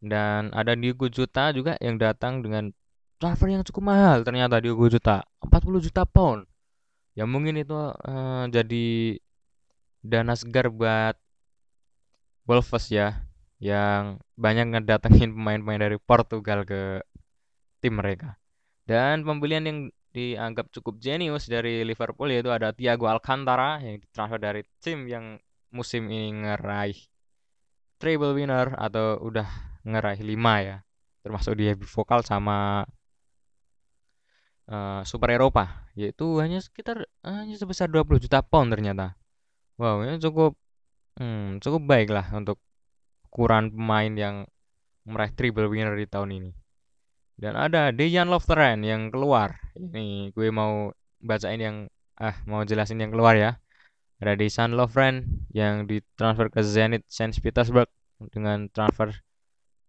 Dan 0.00 0.52
ada 0.56 0.72
Diogo 0.76 1.08
Juta 1.12 1.52
juga 1.52 1.76
yang 1.80 2.00
datang 2.00 2.40
dengan 2.40 2.72
transfer 3.20 3.52
yang 3.52 3.64
cukup 3.64 3.92
mahal 3.92 4.24
ternyata 4.24 4.56
Diogo 4.60 4.88
Juta, 4.88 5.24
40 5.44 5.84
juta 5.84 6.08
pound. 6.08 6.48
Ya 7.12 7.28
mungkin 7.28 7.60
itu 7.60 7.76
uh, 7.76 8.44
jadi 8.48 9.20
dana 10.00 10.32
segar 10.32 10.72
buat 10.72 11.20
Wolves 12.48 12.88
ya 12.88 13.28
yang 13.60 14.24
banyak 14.40 14.72
ngedatengin 14.72 15.36
pemain-pemain 15.36 15.84
dari 15.84 16.00
Portugal 16.00 16.64
ke 16.64 17.04
tim 17.80 17.98
mereka. 17.98 18.36
Dan 18.84 19.26
pembelian 19.26 19.64
yang 19.66 19.78
dianggap 20.10 20.68
cukup 20.74 20.98
jenius 20.98 21.46
dari 21.46 21.86
Liverpool 21.86 22.30
yaitu 22.30 22.50
ada 22.50 22.74
Thiago 22.74 23.06
Alcantara 23.06 23.78
yang 23.78 24.02
ditransfer 24.02 24.42
dari 24.42 24.62
tim 24.82 25.06
yang 25.06 25.38
musim 25.70 26.10
ini 26.10 26.34
ngeraih 26.34 26.98
treble 28.02 28.34
winner 28.34 28.74
atau 28.74 29.22
udah 29.22 29.46
ngeraih 29.86 30.22
5 30.22 30.66
ya. 30.66 30.76
Termasuk 31.20 31.52
dia 31.56 31.76
vokal 31.78 32.26
sama 32.26 32.84
uh, 34.66 35.02
Super 35.06 35.36
Eropa 35.36 35.88
yaitu 35.94 36.38
hanya 36.42 36.58
sekitar 36.58 37.06
hanya 37.22 37.54
sebesar 37.58 37.86
20 37.86 38.18
juta 38.18 38.42
pound 38.42 38.74
ternyata. 38.74 39.14
Wow, 39.78 40.04
ini 40.04 40.20
cukup 40.20 40.58
Hmm, 41.20 41.60
cukup 41.60 41.82
baik 41.84 42.08
lah 42.08 42.32
untuk 42.32 42.56
ukuran 43.28 43.68
pemain 43.68 44.12
yang 44.16 44.36
meraih 45.04 45.36
triple 45.36 45.68
winner 45.68 45.92
di 45.92 46.08
tahun 46.08 46.30
ini. 46.32 46.50
Dan 47.40 47.56
ada 47.56 47.88
Dejan 47.88 48.28
Lovren 48.28 48.84
yang 48.84 49.08
keluar. 49.08 49.56
Ini 49.72 50.28
gue 50.36 50.52
mau 50.52 50.92
bacain 51.24 51.56
yang 51.56 51.76
ah 52.20 52.36
mau 52.44 52.68
jelasin 52.68 53.00
yang 53.00 53.16
keluar 53.16 53.32
ya. 53.32 53.56
Ada 54.20 54.36
Dejan 54.36 54.76
Lovren 54.76 55.48
yang 55.56 55.88
ditransfer 55.88 56.52
ke 56.52 56.60
Zenit 56.60 57.08
Saint 57.08 57.32
Petersburg 57.32 57.88
dengan 58.28 58.68
transfer 58.68 59.24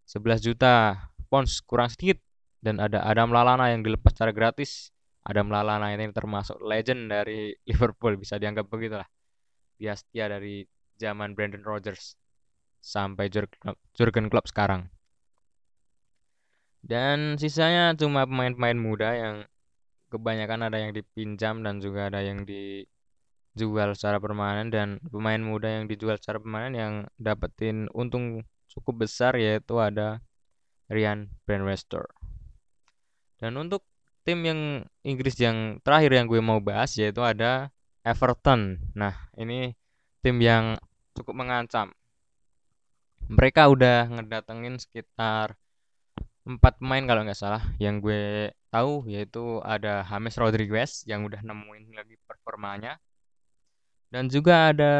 11 0.07 0.47
juta 0.47 0.95
pounds 1.27 1.59
kurang 1.67 1.91
sedikit 1.91 2.23
dan 2.63 2.79
ada 2.79 3.03
Adam 3.03 3.35
Lalana 3.35 3.67
yang 3.67 3.83
dilepas 3.83 4.15
secara 4.15 4.31
gratis. 4.31 4.95
Adam 5.27 5.51
Lalana 5.51 5.91
ini 5.91 6.07
termasuk 6.15 6.55
legend 6.63 7.11
dari 7.11 7.51
Liverpool 7.67 8.15
bisa 8.15 8.39
dianggap 8.39 8.71
begitulah. 8.71 9.11
Dia 9.75 9.99
setia 9.99 10.31
dari 10.31 10.63
zaman 10.95 11.35
Brandon 11.35 11.67
Rodgers 11.67 12.15
sampai 12.79 13.27
Jurgen 13.91 14.31
Klopp 14.31 14.47
sekarang. 14.47 14.87
Dan 16.81 17.37
sisanya 17.37 17.93
cuma 17.93 18.25
pemain-pemain 18.25 18.77
muda 18.77 19.09
yang 19.13 19.35
kebanyakan 20.11 20.67
ada 20.67 20.77
yang 20.81 20.91
dipinjam 20.91 21.63
dan 21.63 21.79
juga 21.79 22.11
ada 22.11 22.19
yang 22.19 22.43
dijual 22.43 23.95
secara 23.95 24.19
permanen 24.19 24.67
dan 24.67 24.99
pemain 25.07 25.39
muda 25.39 25.71
yang 25.71 25.85
dijual 25.87 26.19
secara 26.19 26.41
permanen 26.41 26.73
yang 26.75 26.93
dapetin 27.15 27.87
untung 27.95 28.43
cukup 28.67 29.07
besar 29.07 29.39
yaitu 29.39 29.79
ada 29.79 30.19
Ryan 30.91 31.31
Brandwester. 31.47 32.03
Dan 33.39 33.55
untuk 33.55 33.87
tim 34.27 34.43
yang 34.43 34.85
Inggris 35.01 35.39
yang 35.39 35.79
terakhir 35.81 36.11
yang 36.13 36.27
gue 36.27 36.41
mau 36.43 36.59
bahas 36.59 36.93
yaitu 36.99 37.23
ada 37.23 37.71
Everton. 38.03 38.81
Nah, 38.97 39.13
ini 39.37 39.73
tim 40.21 40.37
yang 40.41 40.77
cukup 41.13 41.37
mengancam. 41.37 41.93
Mereka 43.31 43.69
udah 43.69 44.09
ngedatengin 44.11 44.81
sekitar 44.81 45.60
empat 46.45 46.81
pemain 46.81 47.03
kalau 47.05 47.21
nggak 47.25 47.37
salah. 47.37 47.63
Yang 47.77 47.95
gue 48.01 48.23
tahu 48.73 49.05
yaitu 49.09 49.61
ada 49.61 50.01
James 50.07 50.35
Rodriguez 50.37 51.05
yang 51.05 51.25
udah 51.27 51.41
nemuin 51.45 51.93
lagi 51.93 52.17
performanya. 52.25 52.97
Dan 54.11 54.27
juga 54.27 54.73
ada 54.73 54.93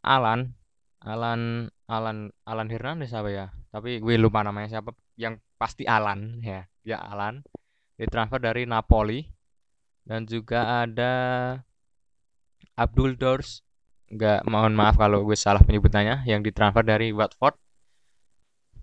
Alan. 0.00 0.54
Alan 1.04 1.68
Alan 1.84 2.32
Alan 2.48 2.68
Hernandez 2.70 3.12
apa 3.12 3.28
ya? 3.28 3.46
Tapi 3.68 4.00
gue 4.00 4.14
lupa 4.16 4.40
namanya 4.40 4.78
siapa. 4.78 4.94
Yang 5.18 5.42
pasti 5.58 5.84
Alan 5.84 6.40
ya. 6.40 6.64
Ya 6.86 6.98
Alan. 7.02 7.44
Ditransfer 7.98 8.40
dari 8.40 8.64
Napoli. 8.64 9.26
Dan 10.04 10.28
juga 10.28 10.84
ada 10.84 11.12
Abdul 12.76 13.16
Dors. 13.20 13.60
Nggak 14.08 14.46
mohon 14.46 14.76
maaf 14.76 14.96
kalau 14.96 15.26
gue 15.26 15.36
salah 15.36 15.60
penyebutannya. 15.60 16.24
Yang 16.24 16.52
ditransfer 16.52 16.84
dari 16.86 17.12
Watford 17.12 17.63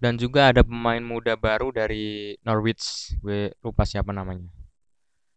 dan 0.01 0.17
juga 0.17 0.49
ada 0.49 0.65
pemain 0.65 0.97
muda 0.97 1.37
baru 1.37 1.69
dari 1.69 2.33
Norwich 2.41 3.13
gue 3.21 3.53
lupa 3.61 3.85
siapa 3.85 4.09
namanya. 4.09 4.49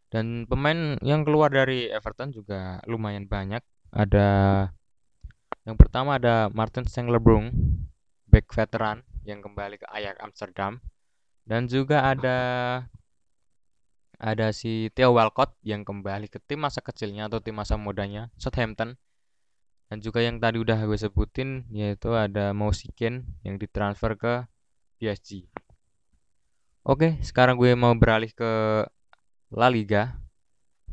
Dan 0.09 0.49
pemain 0.49 0.97
yang 1.05 1.21
keluar 1.21 1.53
dari 1.53 1.93
Everton 1.93 2.33
juga 2.33 2.81
lumayan 2.89 3.29
banyak. 3.29 3.61
Ada 3.93 4.27
yang 5.69 5.77
pertama 5.77 6.17
ada 6.17 6.49
Martin 6.49 6.89
Stenglebrung 6.89 7.53
back 8.25 8.49
veteran 8.57 9.05
yang 9.29 9.45
kembali 9.45 9.77
ke 9.77 9.87
Ajax 9.93 10.17
Amsterdam. 10.25 10.81
Dan 11.45 11.69
juga 11.69 12.09
ada 12.09 12.39
ada 14.17 14.49
si 14.57 14.89
Theo 14.97 15.13
Walcott 15.13 15.61
yang 15.61 15.85
kembali 15.85 16.33
ke 16.33 16.41
tim 16.41 16.65
masa 16.65 16.81
kecilnya 16.81 17.29
atau 17.29 17.45
tim 17.45 17.53
masa 17.53 17.77
mudanya 17.77 18.33
Southampton. 18.41 18.97
Dan 19.93 20.01
juga 20.01 20.25
yang 20.25 20.41
tadi 20.41 20.57
udah 20.57 20.89
gue 20.89 20.97
sebutin 20.97 21.69
yaitu 21.69 22.17
ada 22.17 22.57
Mousiken 22.57 23.29
yang 23.45 23.61
ditransfer 23.61 24.17
ke 24.17 24.49
PSG 25.01 25.49
Oke 26.85 27.17
sekarang 27.25 27.57
gue 27.57 27.73
mau 27.73 27.97
beralih 27.97 28.31
ke 28.33 28.85
La 29.55 29.69
Liga 29.73 30.21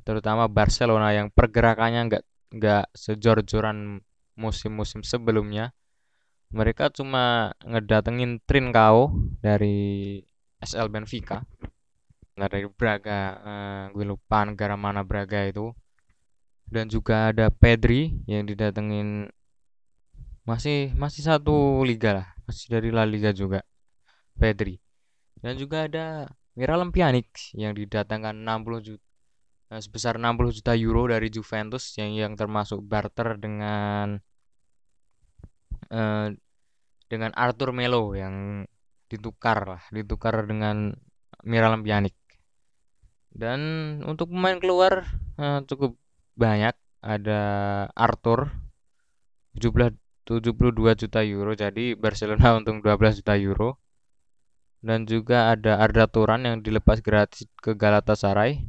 terutama 0.02 0.50
Barcelona 0.50 1.14
yang 1.14 1.30
pergerakannya 1.30 2.02
nggak 2.10 2.24
nggak 2.52 2.86
sejor-joran 2.92 4.04
musim-musim 4.36 5.06
sebelumnya. 5.06 5.72
Mereka 6.52 6.92
cuma 6.92 7.56
ngedatengin 7.64 8.44
Trincao 8.44 9.16
dari 9.40 10.20
SL 10.60 10.92
Benfica. 10.92 11.48
Dari 12.36 12.68
Braga 12.68 13.20
uh, 13.40 13.84
gue 13.96 14.04
lupa 14.04 14.44
negara 14.44 14.76
mana 14.76 15.06
Braga 15.08 15.48
itu. 15.48 15.72
Dan 16.68 16.92
juga 16.92 17.32
ada 17.32 17.48
Pedri 17.52 18.20
yang 18.28 18.44
didatengin. 18.44 19.32
Masih 20.44 20.92
masih 20.98 21.24
satu 21.24 21.86
liga 21.86 22.18
lah 22.18 22.28
masih 22.50 22.68
dari 22.68 22.90
La 22.92 23.06
Liga 23.08 23.32
juga 23.32 23.64
Pedri. 24.42 24.82
Dan 25.38 25.54
juga 25.62 25.86
ada 25.86 26.26
Miralem 26.58 26.90
Pjanic 26.90 27.54
yang 27.54 27.78
didatangkan 27.78 28.42
60 28.42 28.88
juta 28.90 29.06
uh, 29.70 29.80
sebesar 29.80 30.18
60 30.18 30.58
juta 30.58 30.74
euro 30.74 31.06
dari 31.08 31.30
Juventus 31.30 31.94
yang 31.96 32.12
yang 32.18 32.34
termasuk 32.34 32.82
barter 32.82 33.38
dengan 33.38 34.20
uh, 35.94 36.28
dengan 37.08 37.32
Arthur 37.38 37.72
Melo 37.72 38.18
yang 38.18 38.66
ditukar 39.08 39.78
lah 39.78 39.84
ditukar 39.94 40.44
dengan 40.50 40.92
Miralem 41.46 41.86
Pjanic. 41.86 42.18
Dan 43.32 43.62
untuk 44.04 44.34
pemain 44.34 44.60
keluar 44.60 45.06
uh, 45.38 45.62
cukup 45.70 45.96
banyak. 46.36 46.74
Ada 47.02 47.42
Arthur 47.98 48.54
17 49.58 49.98
72 50.22 51.02
juta 51.02 51.26
euro. 51.26 51.58
Jadi 51.58 51.98
Barcelona 51.98 52.54
untung 52.60 52.84
12 52.84 53.24
juta 53.24 53.34
euro 53.42 53.82
dan 54.82 55.06
juga 55.06 55.54
ada 55.54 55.78
Arda 55.78 56.10
Turan 56.10 56.42
yang 56.42 56.58
dilepas 56.66 57.00
gratis 57.06 57.46
ke 57.62 57.78
Galatasaray. 57.78 58.66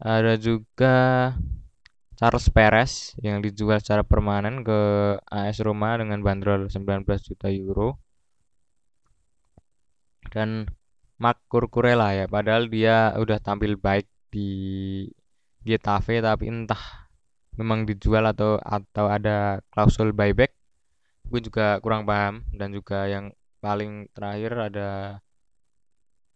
Ada 0.00 0.40
juga 0.40 0.94
Charles 2.16 2.48
Perez 2.48 3.14
yang 3.20 3.44
dijual 3.44 3.78
secara 3.78 4.02
permanen 4.02 4.64
ke 4.64 4.78
AS 5.28 5.60
Roma 5.60 6.00
dengan 6.00 6.24
bandrol 6.24 6.66
19 6.72 7.04
juta 7.20 7.52
euro. 7.52 8.00
Dan 10.32 10.66
Mark 11.20 11.44
Kurkurela 11.46 12.14
ya 12.14 12.26
padahal 12.26 12.70
dia 12.72 13.12
udah 13.18 13.38
tampil 13.42 13.76
baik 13.78 14.08
di 14.32 14.50
Getafe 15.66 16.22
tapi 16.22 16.46
entah 16.48 17.10
memang 17.58 17.84
dijual 17.84 18.24
atau 18.30 18.56
atau 18.62 19.06
ada 19.10 19.60
klausul 19.74 20.14
buyback. 20.16 20.54
Gue 21.28 21.44
juga 21.44 21.76
kurang 21.84 22.08
paham 22.08 22.46
dan 22.56 22.72
juga 22.72 23.04
yang 23.04 23.34
paling 23.58 24.06
terakhir 24.14 24.72
ada 24.72 24.88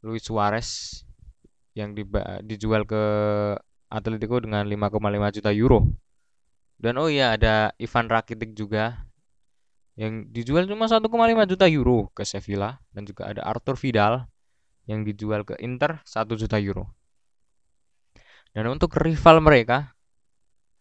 Luis 0.02 0.22
Suarez 0.26 1.02
yang 1.72 1.94
dijual 2.44 2.84
ke 2.84 3.02
Atletico 3.88 4.42
dengan 4.42 4.66
5,5 4.66 5.36
juta 5.40 5.50
euro 5.54 5.88
dan 6.82 6.98
oh 6.98 7.06
iya 7.06 7.38
ada 7.38 7.70
Ivan 7.78 8.10
Rakitic 8.10 8.58
juga 8.58 9.06
yang 9.94 10.26
dijual 10.34 10.66
cuma 10.66 10.90
1,5 10.90 11.06
juta 11.46 11.66
euro 11.70 12.10
ke 12.10 12.26
Sevilla 12.26 12.82
dan 12.90 13.06
juga 13.06 13.30
ada 13.30 13.46
Arthur 13.46 13.78
Vidal 13.78 14.26
yang 14.90 15.06
dijual 15.06 15.46
ke 15.46 15.54
Inter 15.62 16.02
1 16.02 16.26
juta 16.34 16.58
euro. 16.58 16.90
Dan 18.50 18.66
untuk 18.66 18.98
rival 18.98 19.38
mereka 19.38 19.94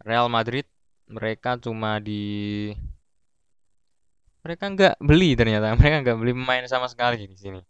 Real 0.01 0.25
Madrid 0.25 0.65
mereka 1.05 1.59
cuma 1.61 2.01
di 2.01 2.73
mereka 4.41 4.63
nggak 4.73 4.95
beli 5.01 5.37
ternyata. 5.37 5.73
Mereka 5.79 5.95
nggak 6.05 6.17
beli 6.17 6.33
pemain 6.33 6.65
sama 6.65 6.89
sekali 6.89 7.29
di 7.29 7.37
sini. 7.37 7.61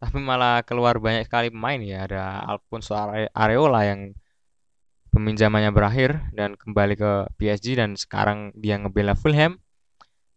Tapi 0.00 0.16
malah 0.16 0.64
keluar 0.64 0.96
banyak 0.96 1.28
sekali 1.28 1.52
pemain 1.52 1.80
ya. 1.80 2.08
Ada 2.08 2.44
Alfonso 2.48 2.96
Areola 3.36 3.84
yang 3.84 4.16
peminjamannya 5.10 5.74
berakhir 5.74 6.22
dan 6.32 6.54
kembali 6.54 6.94
ke 6.94 7.12
PSG 7.36 7.76
dan 7.76 7.96
sekarang 7.96 8.52
dia 8.56 8.80
ngebela 8.80 9.16
Fulham. 9.16 9.60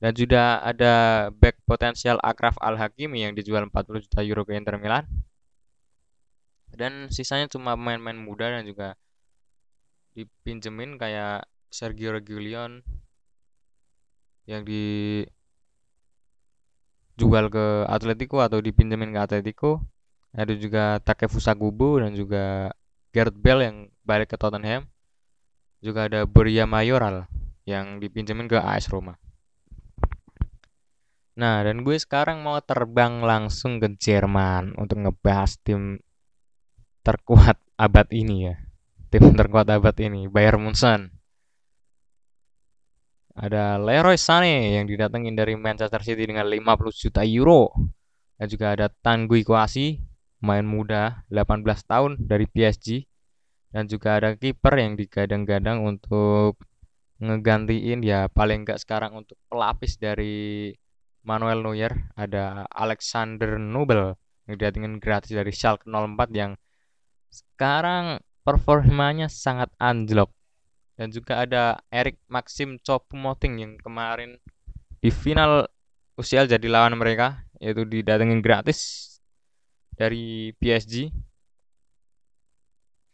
Dan 0.03 0.11
juga 0.19 0.59
ada 0.59 1.27
back 1.31 1.63
potensial 1.63 2.19
Akraf 2.19 2.59
Al 2.59 2.75
Hakimi 2.75 3.23
yang 3.23 3.31
dijual 3.39 3.63
40 3.71 4.03
juta 4.03 4.19
euro 4.19 4.43
ke 4.43 4.51
Inter 4.51 4.75
Milan. 4.75 5.07
Dan 6.75 7.07
sisanya 7.07 7.47
cuma 7.47 7.79
pemain-pemain 7.79 8.19
muda 8.19 8.51
dan 8.51 8.67
juga 8.67 8.99
dipinjemin 10.11 10.99
kayak 10.99 11.47
Sergio 11.71 12.11
Reguilon 12.11 12.83
yang 14.43 14.67
dijual 17.13 17.49
ke 17.53 17.85
Atletico 17.85 18.41
atau 18.41 18.57
dipinjemin 18.59 19.13
ke 19.13 19.19
Atletico. 19.21 19.85
Ada 20.33 20.57
juga 20.57 20.97
Takefusa 20.97 21.53
Gubo 21.53 22.01
dan 22.01 22.17
juga 22.17 22.73
Gareth 23.13 23.37
Bale 23.37 23.63
yang 23.69 23.77
balik 24.01 24.33
ke 24.33 24.37
Tottenham. 24.37 24.89
Juga 25.77 26.09
ada 26.09 26.25
Buria 26.25 26.65
Mayoral 26.65 27.29
yang 27.69 28.01
dipinjemin 28.01 28.49
ke 28.49 28.57
AS 28.57 28.89
Roma. 28.89 29.13
Nah, 31.33 31.65
dan 31.65 31.81
gue 31.85 31.97
sekarang 31.97 32.41
mau 32.41 32.57
terbang 32.61 33.21
langsung 33.21 33.77
ke 33.77 33.93
Jerman 33.97 34.77
untuk 34.77 35.01
ngebahas 35.01 35.57
tim 35.61 36.01
terkuat 37.05 37.57
abad 37.77 38.09
ini 38.09 38.49
ya. 38.49 38.55
Tim 39.13 39.37
terkuat 39.37 39.69
abad 39.69 39.93
ini 40.01 40.25
Bayern 40.25 40.65
Munchen 40.65 41.12
ada 43.33 43.81
Leroy 43.81 44.13
Sané 44.13 44.77
yang 44.77 44.85
didatengin 44.85 45.33
dari 45.33 45.57
Manchester 45.57 46.05
City 46.05 46.29
dengan 46.29 46.45
50 46.45 46.93
juta 46.93 47.25
euro. 47.25 47.73
Dan 48.37 48.45
juga 48.49 48.77
ada 48.77 48.87
Tanguy 48.89 49.41
Kouassi 49.41 49.97
main 50.43 50.67
muda 50.67 51.23
18 51.31 51.63
tahun 51.87 52.11
dari 52.19 52.45
PSG 52.51 53.07
dan 53.71 53.87
juga 53.87 54.19
ada 54.19 54.35
kiper 54.35 54.75
yang 54.75 54.93
digadang-gadang 54.99 55.81
untuk 55.81 56.59
ngegantiin 57.23 58.03
ya 58.03 58.27
paling 58.27 58.67
enggak 58.67 58.83
sekarang 58.83 59.15
untuk 59.15 59.39
pelapis 59.47 59.95
dari 59.95 60.69
Manuel 61.23 61.63
Neuer. 61.63 61.93
Ada 62.19 62.67
Alexander 62.69 63.55
Nubel 63.57 64.13
yang 64.45 64.59
didatengin 64.59 64.99
gratis 64.99 65.31
dari 65.31 65.55
Schalke 65.55 65.87
04 65.87 66.29
yang 66.35 66.51
sekarang 67.31 68.19
performanya 68.43 69.31
sangat 69.31 69.71
anjlok 69.79 70.29
dan 70.93 71.09
juga 71.09 71.41
ada 71.41 71.81
Eric 71.89 72.21
Maxim 72.29 72.77
Choupo-Moting 72.81 73.53
yang 73.61 73.73
kemarin 73.81 74.37
di 75.01 75.09
final 75.09 75.65
UCL 76.15 76.45
jadi 76.45 76.67
lawan 76.69 76.93
mereka 76.95 77.41
yaitu 77.57 77.83
didatengin 77.87 78.43
gratis 78.43 79.09
dari 79.97 80.53
PSG 80.57 81.09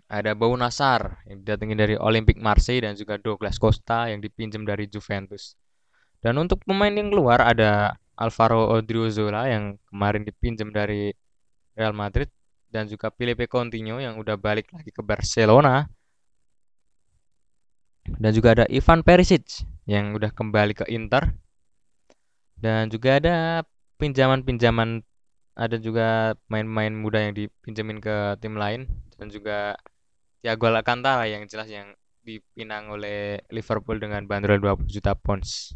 ada 0.10 0.34
Bau 0.34 0.58
Nasar 0.58 1.22
yang 1.30 1.46
didatengin 1.46 1.78
dari 1.78 1.96
Olympic 1.96 2.42
Marseille 2.42 2.82
dan 2.82 2.98
juga 2.98 3.22
Douglas 3.22 3.62
Costa 3.62 4.10
yang 4.10 4.18
dipinjam 4.26 4.66
dari 4.66 4.90
Juventus. 4.90 5.54
Dan 6.18 6.42
untuk 6.42 6.66
pemain 6.66 6.90
yang 6.90 7.14
keluar 7.14 7.46
ada 7.46 7.94
Alvaro 8.18 8.74
Odriozola 8.74 9.48
yang 9.48 9.78
kemarin 9.86 10.26
dipinjam 10.26 10.74
dari 10.74 11.14
Real 11.78 11.94
Madrid 11.94 12.28
dan 12.74 12.90
juga 12.90 13.14
Filipe 13.14 13.46
Coutinho 13.46 14.02
yang 14.02 14.18
udah 14.18 14.36
balik 14.36 14.74
lagi 14.74 14.90
ke 14.90 15.00
Barcelona 15.06 15.86
dan 18.18 18.32
juga 18.34 18.58
ada 18.58 18.66
Ivan 18.72 19.06
Perisic 19.06 19.68
yang 19.86 20.18
udah 20.18 20.34
kembali 20.34 20.74
ke 20.74 20.86
Inter 20.90 21.36
dan 22.58 22.90
juga 22.90 23.22
ada 23.22 23.36
pinjaman-pinjaman 24.02 25.06
ada 25.60 25.76
juga 25.76 26.40
main-main 26.48 26.96
muda 26.96 27.20
yang 27.20 27.36
dipinjemin 27.36 28.00
ke 28.00 28.40
tim 28.40 28.56
lain 28.56 28.88
dan 29.20 29.28
juga 29.28 29.76
Thiago 30.40 30.72
Alcantara 30.72 31.28
yang 31.28 31.44
jelas 31.52 31.68
yang 31.68 31.92
dipinang 32.24 32.88
oleh 32.96 33.44
Liverpool 33.52 34.00
dengan 34.00 34.24
bandrol 34.24 34.62
20 34.62 34.88
juta 34.88 35.12
pounds. 35.20 35.76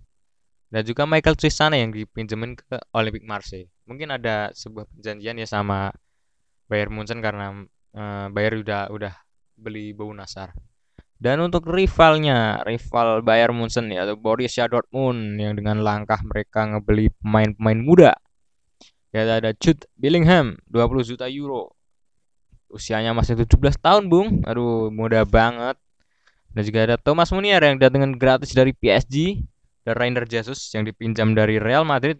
Dan 0.71 0.87
juga 0.87 1.05
Michael 1.05 1.37
Trisane 1.37 1.83
yang 1.83 1.91
dipinjemin 1.93 2.57
ke 2.57 2.79
Olympic 2.95 3.27
Marseille. 3.27 3.69
Mungkin 3.85 4.09
ada 4.15 4.49
sebuah 4.55 4.89
perjanjian 4.89 5.37
ya 5.37 5.45
sama 5.45 5.93
Bayern 6.65 6.95
Munchen 6.95 7.21
karena 7.21 7.53
uh, 7.93 8.27
Bayern 8.33 8.63
udah 8.63 8.89
udah 8.89 9.13
beli 9.59 9.93
Bau 9.93 10.09
Nasar. 10.15 10.55
Dan 11.23 11.39
untuk 11.39 11.71
rivalnya, 11.71 12.59
rival 12.67 13.23
Bayern 13.23 13.55
Munchen 13.55 13.87
yaitu 13.87 14.19
Borussia 14.19 14.67
Dortmund 14.67 15.39
yang 15.39 15.55
dengan 15.55 15.79
langkah 15.79 16.19
mereka 16.19 16.67
ngebeli 16.67 17.15
pemain-pemain 17.23 17.79
muda. 17.79 18.11
Ya 19.15 19.23
ada 19.23 19.55
Jude 19.55 19.87
Bellingham 19.95 20.59
20 20.67 21.15
juta 21.15 21.31
euro. 21.31 21.79
Usianya 22.67 23.15
masih 23.15 23.39
17 23.39 23.55
tahun, 23.79 24.11
Bung. 24.11 24.43
Aduh, 24.43 24.91
muda 24.91 25.23
banget. 25.23 25.79
Dan 26.51 26.61
juga 26.67 26.91
ada 26.91 26.99
Thomas 26.99 27.31
Munier 27.31 27.63
yang 27.63 27.79
datangkan 27.79 28.19
gratis 28.19 28.51
dari 28.51 28.75
PSG 28.75 29.47
dan 29.87 29.95
Rainer 29.95 30.27
Jesus 30.27 30.75
yang 30.75 30.83
dipinjam 30.83 31.31
dari 31.31 31.55
Real 31.55 31.87
Madrid 31.87 32.19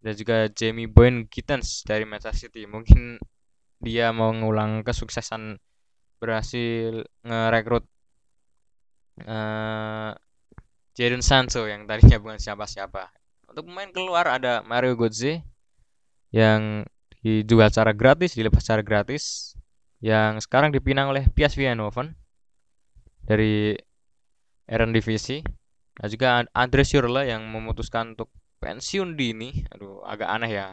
dan 0.00 0.16
juga 0.16 0.48
Jamie 0.48 0.88
Boyne 0.88 1.28
Gittens 1.28 1.84
dari 1.84 2.08
Manchester 2.08 2.48
City. 2.48 2.64
Mungkin 2.64 3.20
dia 3.84 4.16
mau 4.16 4.32
ngulang 4.32 4.80
kesuksesan 4.80 5.60
berhasil 6.16 7.04
ngerekrut 7.20 7.84
uh, 9.22 10.10
Jadon 10.94 11.22
Sancho 11.22 11.66
yang 11.70 11.86
tadinya 11.86 12.18
bukan 12.18 12.38
siapa-siapa. 12.38 13.10
Untuk 13.50 13.70
pemain 13.70 13.90
keluar 13.90 14.26
ada 14.26 14.66
Mario 14.66 14.98
Götze 14.98 15.42
yang 16.34 16.82
dijual 17.22 17.70
secara 17.70 17.94
gratis, 17.94 18.34
dilepas 18.34 18.62
secara 18.62 18.82
gratis, 18.82 19.54
yang 20.02 20.42
sekarang 20.42 20.74
dipinang 20.74 21.14
oleh 21.14 21.26
PSV 21.30 21.70
Eindhoven 21.70 22.14
dari 23.22 23.78
Eredivisie. 24.66 25.40
Nah 25.98 26.06
juga 26.10 26.42
Andre 26.50 26.82
Schürrle 26.82 27.30
yang 27.30 27.46
memutuskan 27.48 28.18
untuk 28.18 28.34
pensiun 28.58 29.14
dini. 29.14 29.64
Aduh, 29.72 30.02
agak 30.02 30.28
aneh 30.28 30.50
ya. 30.50 30.68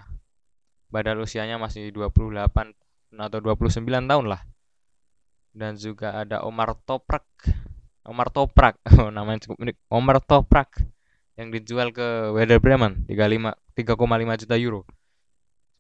Badal 0.92 1.24
usianya 1.24 1.56
masih 1.56 1.94
28 1.96 2.76
atau 3.16 3.40
29 3.40 3.86
tahun 3.88 4.26
lah. 4.28 4.42
Dan 5.52 5.76
juga 5.76 6.24
ada 6.24 6.44
Omar 6.48 6.76
Toprak 6.84 7.28
Omar 8.06 8.34
Toprak. 8.34 8.78
Oh, 9.02 9.10
namanya 9.10 9.46
cukup 9.46 9.58
unik. 9.62 9.78
Omar 9.90 10.18
Toprak 10.22 10.82
yang 11.40 11.50
dijual 11.50 11.90
ke 11.96 12.30
Werder 12.36 12.62
Bremen 12.62 13.08
35 13.08 13.56
3,5 13.74 14.42
juta 14.46 14.56
euro. 14.60 14.82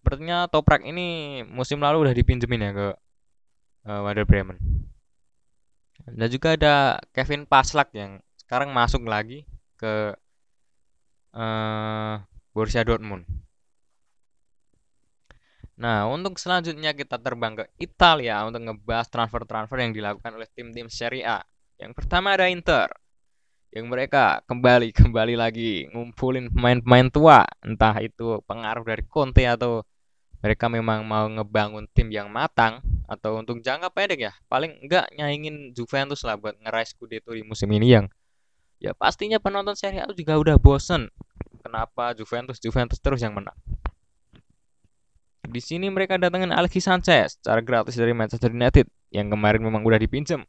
Sepertinya 0.01 0.49
Toprak 0.49 0.81
ini 0.81 1.41
musim 1.45 1.77
lalu 1.77 2.10
udah 2.10 2.13
dipinjemin 2.17 2.65
ya 2.65 2.71
ke 2.73 2.88
uh, 3.86 4.01
Werder 4.01 4.25
Bremen. 4.25 4.57
Dan 6.01 6.27
juga 6.34 6.57
ada 6.57 6.97
Kevin 7.13 7.45
Paslak 7.45 7.93
yang 7.93 8.17
sekarang 8.34 8.73
masuk 8.73 9.05
lagi 9.05 9.45
ke 9.77 10.17
uh, 11.38 12.15
Borussia 12.51 12.81
Dortmund. 12.81 13.29
Nah, 15.81 16.05
untuk 16.05 16.38
selanjutnya 16.38 16.93
kita 16.93 17.17
terbang 17.17 17.57
ke 17.57 17.65
Italia 17.81 18.45
untuk 18.45 18.62
ngebahas 18.62 19.10
transfer-transfer 19.10 19.77
yang 19.81 19.93
dilakukan 19.93 20.38
oleh 20.38 20.45
tim-tim 20.53 20.86
Serie 20.89 21.25
A. 21.25 21.41
Yang 21.82 21.98
pertama 21.98 22.38
ada 22.38 22.46
Inter. 22.46 22.94
Yang 23.74 23.86
mereka 23.89 24.46
kembali 24.46 24.94
kembali 25.02 25.34
lagi 25.34 25.89
ngumpulin 25.89 26.54
pemain-pemain 26.54 27.10
tua, 27.10 27.39
entah 27.65 27.98
itu 27.98 28.38
pengaruh 28.46 28.86
dari 28.86 29.02
Conte 29.10 29.41
atau 29.50 29.82
mereka 30.41 30.70
memang 30.70 31.06
mau 31.06 31.26
ngebangun 31.26 31.89
tim 31.94 32.10
yang 32.13 32.30
matang 32.30 32.82
atau 33.10 33.41
untuk 33.41 33.62
jangka 33.65 33.89
pendek 33.89 34.30
ya. 34.30 34.34
Paling 34.46 34.86
enggak 34.86 35.10
nyaingin 35.17 35.74
Juventus 35.74 36.22
lah 36.22 36.38
buat 36.38 36.54
ngeraih 36.62 36.86
Scudetto 36.86 37.34
di 37.34 37.41
musim 37.41 37.70
ini 37.74 37.98
yang 37.98 38.06
ya 38.82 38.94
pastinya 38.98 39.38
penonton 39.38 39.74
Serie 39.74 40.06
A 40.06 40.10
juga 40.13 40.38
udah 40.38 40.58
bosen. 40.62 41.10
Kenapa 41.62 42.13
Juventus 42.17 42.58
Juventus 42.58 42.98
terus 43.02 43.22
yang 43.22 43.38
menang? 43.38 43.58
Di 45.46 45.62
sini 45.62 45.89
mereka 45.89 46.17
datangin 46.17 46.54
Alexis 46.54 46.86
Sanchez 46.86 47.38
secara 47.38 47.62
gratis 47.62 47.98
dari 47.98 48.13
Manchester 48.13 48.50
United 48.54 48.89
yang 49.13 49.30
kemarin 49.30 49.62
memang 49.62 49.86
udah 49.86 50.00
dipinjam 50.02 50.41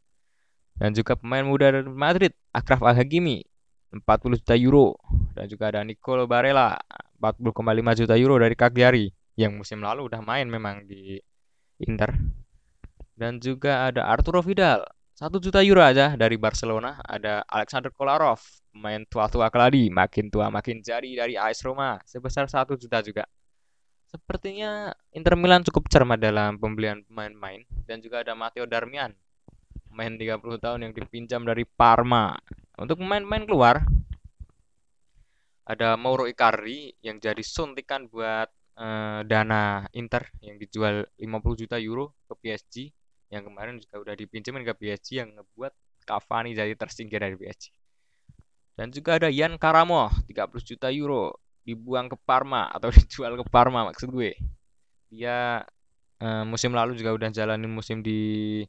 dan 0.76 0.96
juga 0.96 1.14
pemain 1.14 1.44
muda 1.44 1.70
dari 1.70 1.88
Madrid, 1.88 2.32
Akraf 2.52 2.80
Al-Hakimi 2.82 3.44
40 3.92 4.40
juta 4.40 4.56
euro 4.56 4.96
dan 5.36 5.44
juga 5.44 5.68
ada 5.68 5.84
Nicolo 5.84 6.24
Barella 6.24 6.80
40,5 7.20 8.00
juta 8.04 8.14
euro 8.16 8.40
dari 8.40 8.56
Cagliari 8.56 9.06
yang 9.36 9.56
musim 9.56 9.84
lalu 9.84 10.08
udah 10.08 10.20
main 10.24 10.48
memang 10.48 10.88
di 10.88 11.20
Inter. 11.84 12.16
Dan 13.12 13.38
juga 13.38 13.92
ada 13.92 14.08
Arturo 14.08 14.40
Vidal 14.40 14.82
1 15.12 15.28
juta 15.38 15.60
euro 15.60 15.84
aja 15.84 16.16
dari 16.16 16.40
Barcelona, 16.40 16.98
ada 17.04 17.44
Alexander 17.46 17.92
Kolarov, 17.92 18.40
pemain 18.72 19.04
tua-tua 19.06 19.52
keladi, 19.52 19.92
makin 19.92 20.32
tua 20.32 20.48
makin 20.48 20.80
jadi 20.80 21.22
dari 21.22 21.36
AS 21.36 21.60
Roma 21.62 22.00
sebesar 22.08 22.48
1 22.48 22.74
juta 22.80 22.98
juga. 23.04 23.28
Sepertinya 24.08 24.92
Inter 25.12 25.36
Milan 25.36 25.64
cukup 25.64 25.88
cermat 25.88 26.20
dalam 26.20 26.56
pembelian 26.56 27.04
pemain-pemain 27.06 27.64
dan 27.88 28.00
juga 28.00 28.24
ada 28.24 28.36
Matteo 28.36 28.68
Darmian 28.68 29.12
pemain 29.92 30.16
30 30.16 30.40
tahun 30.56 30.78
yang 30.88 30.92
dipinjam 30.96 31.44
dari 31.44 31.68
Parma. 31.68 32.32
Untuk 32.80 32.96
pemain-pemain 33.04 33.44
keluar 33.44 33.76
ada 35.68 35.94
Mauro 36.00 36.24
Icardi 36.24 36.96
yang 37.04 37.20
jadi 37.20 37.44
suntikan 37.44 38.08
buat 38.08 38.48
uh, 38.80 39.20
dana 39.28 39.84
Inter 39.92 40.32
yang 40.40 40.56
dijual 40.56 41.04
50 41.20 41.60
juta 41.60 41.76
euro 41.76 42.16
ke 42.24 42.34
PSG 42.40 42.88
yang 43.32 43.44
kemarin 43.44 43.76
juga 43.76 44.00
udah 44.00 44.14
dipinjemin 44.16 44.64
ke 44.64 44.72
PSG 44.72 45.08
yang 45.20 45.30
ngebuat 45.36 45.72
Cavani 46.08 46.56
jadi 46.56 46.72
tersingkir 46.74 47.20
dari 47.20 47.36
PSG. 47.36 47.70
Dan 48.72 48.88
juga 48.88 49.20
ada 49.20 49.28
Ian 49.28 49.60
Karamo 49.60 50.08
30 50.24 50.68
juta 50.72 50.88
euro 50.88 51.36
dibuang 51.62 52.10
ke 52.10 52.16
Parma 52.16 52.72
atau 52.72 52.88
dijual 52.96 53.36
ke 53.36 53.44
Parma 53.46 53.84
maksud 53.86 54.08
gue. 54.08 54.34
Dia 55.12 55.60
uh, 56.24 56.44
musim 56.48 56.72
lalu 56.72 56.96
juga 56.96 57.12
udah 57.12 57.28
jalanin 57.28 57.68
musim 57.68 58.00
di 58.00 58.64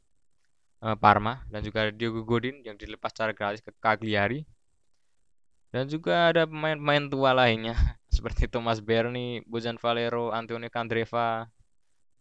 uh, 0.84 0.96
Parma 1.00 1.40
dan 1.48 1.64
juga 1.64 1.88
Diogo 1.88 2.20
Godin 2.20 2.60
yang 2.60 2.76
dilepas 2.76 3.08
secara 3.16 3.32
gratis 3.32 3.64
ke 3.64 3.72
Cagliari. 3.80 4.44
Dan 5.74 5.90
juga 5.90 6.30
ada 6.30 6.46
pemain-pemain 6.46 7.10
tua 7.10 7.34
lainnya 7.34 7.74
seperti 8.14 8.46
Thomas 8.46 8.78
Berni, 8.78 9.42
Bojan 9.48 9.80
Valero, 9.80 10.30
Antonio 10.30 10.70
Candreva 10.70 11.50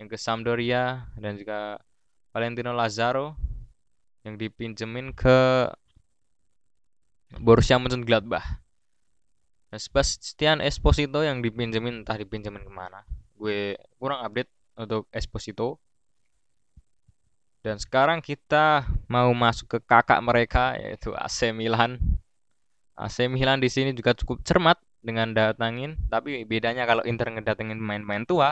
yang 0.02 0.10
ke 0.10 0.18
Sampdoria 0.18 1.06
dan 1.20 1.38
juga 1.38 1.78
Valentino 2.34 2.74
Lazaro 2.74 3.38
yang 4.26 4.42
dipinjemin 4.42 5.14
ke 5.14 5.70
Borussia 7.38 7.78
Mönchengladbach. 7.78 8.64
Dan 9.70 9.78
Sebastian 9.78 10.58
Esposito 10.66 11.22
yang 11.22 11.46
dipinjemin 11.46 12.02
entah 12.02 12.18
dipinjemin 12.18 12.66
ke 12.66 12.74
mana. 12.74 13.06
Gue 13.38 13.78
kurang 14.02 14.26
update 14.26 14.50
untuk 14.78 15.06
Esposito 15.14 15.78
dan 17.64 17.80
sekarang 17.80 18.20
kita 18.20 18.84
mau 19.08 19.32
masuk 19.32 19.80
ke 19.80 19.80
kakak 19.88 20.20
mereka 20.20 20.76
yaitu 20.76 21.16
AC 21.16 21.56
Milan. 21.56 21.96
AC 23.00 23.32
Milan 23.32 23.64
di 23.64 23.72
sini 23.72 23.96
juga 23.96 24.12
cukup 24.14 24.44
cermat 24.44 24.78
dengan 25.00 25.32
datangin, 25.32 25.96
tapi 26.12 26.44
bedanya 26.44 26.84
kalau 26.84 27.02
Inter 27.08 27.32
ngedatengin 27.32 27.80
pemain-pemain 27.80 28.28
tua, 28.28 28.50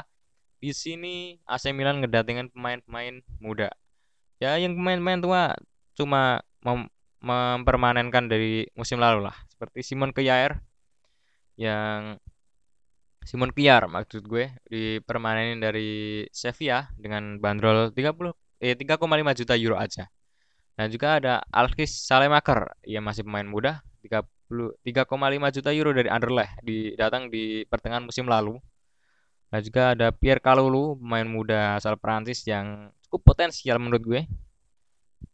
di 0.64 0.72
sini 0.72 1.36
AC 1.44 1.76
Milan 1.76 2.00
ngedatengin 2.00 2.50
pemain-pemain 2.56 3.20
muda. 3.44 3.70
Ya 4.40 4.56
yang 4.58 4.80
pemain-pemain 4.80 5.20
tua 5.22 5.42
cuma 5.94 6.42
mem 6.64 6.88
mempermanenkan 7.22 8.26
dari 8.26 8.66
musim 8.74 8.98
lalu 8.98 9.30
lah, 9.30 9.38
seperti 9.54 9.86
Simon 9.86 10.10
Kjaer 10.10 10.58
yang 11.54 12.18
Simon 13.22 13.54
Kjaer 13.54 13.86
maksud 13.86 14.26
gue 14.26 14.50
dipermanenin 14.66 15.62
dari 15.62 16.26
Sevilla 16.34 16.90
dengan 16.98 17.38
bandrol 17.38 17.94
30 17.94 18.34
eh 18.62 18.78
3,5 18.78 19.02
juta 19.42 19.54
euro 19.58 19.76
aja. 19.82 20.06
Dan 20.78 20.88
juga 20.94 21.18
ada 21.20 21.34
Alkis 21.52 21.92
Salemaker, 22.06 22.78
ia 22.86 23.02
masih 23.02 23.26
pemain 23.26 23.46
muda, 23.46 23.82
30 24.06 24.78
3,5 24.86 25.56
juta 25.58 25.70
euro 25.74 25.92
dari 25.96 26.10
Anderlecht 26.12 26.60
di 26.62 26.94
datang 26.96 27.28
di 27.34 27.66
pertengahan 27.66 28.06
musim 28.06 28.30
lalu. 28.30 28.62
Dan 29.52 29.60
juga 29.68 29.92
ada 29.92 30.16
Pierre 30.16 30.40
Kalulu, 30.40 30.96
pemain 30.96 31.28
muda 31.28 31.76
asal 31.76 32.00
Prancis 32.00 32.48
yang 32.48 32.88
cukup 33.04 33.36
potensial 33.36 33.82
menurut 33.84 34.04
gue. 34.06 34.22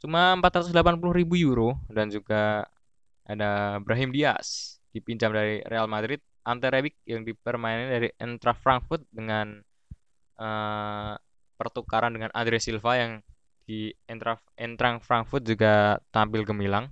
Cuma 0.01 0.33
480 0.41 0.73
ribu 1.13 1.37
euro 1.37 1.77
dan 1.85 2.09
juga 2.09 2.65
ada 3.27 3.77
Brahim 3.83 4.09
Diaz 4.09 4.77
dipinjam 4.89 5.29
dari 5.29 5.61
Real 5.69 5.85
Madrid, 5.85 6.17
Ante 6.41 6.71
Rebic 6.73 6.97
yang 7.05 7.21
dipermainkan 7.27 7.89
dari 7.91 8.09
Eintracht 8.17 8.63
Frankfurt 8.63 9.05
dengan 9.13 9.61
uh, 10.41 11.13
pertukaran 11.57 12.13
dengan 12.13 12.31
Andre 12.31 12.61
Silva 12.61 12.95
yang 12.95 13.11
di 13.67 13.91
Entrang 14.07 15.03
Frankfurt 15.03 15.43
juga 15.43 15.99
tampil 16.13 16.47
gemilang. 16.47 16.87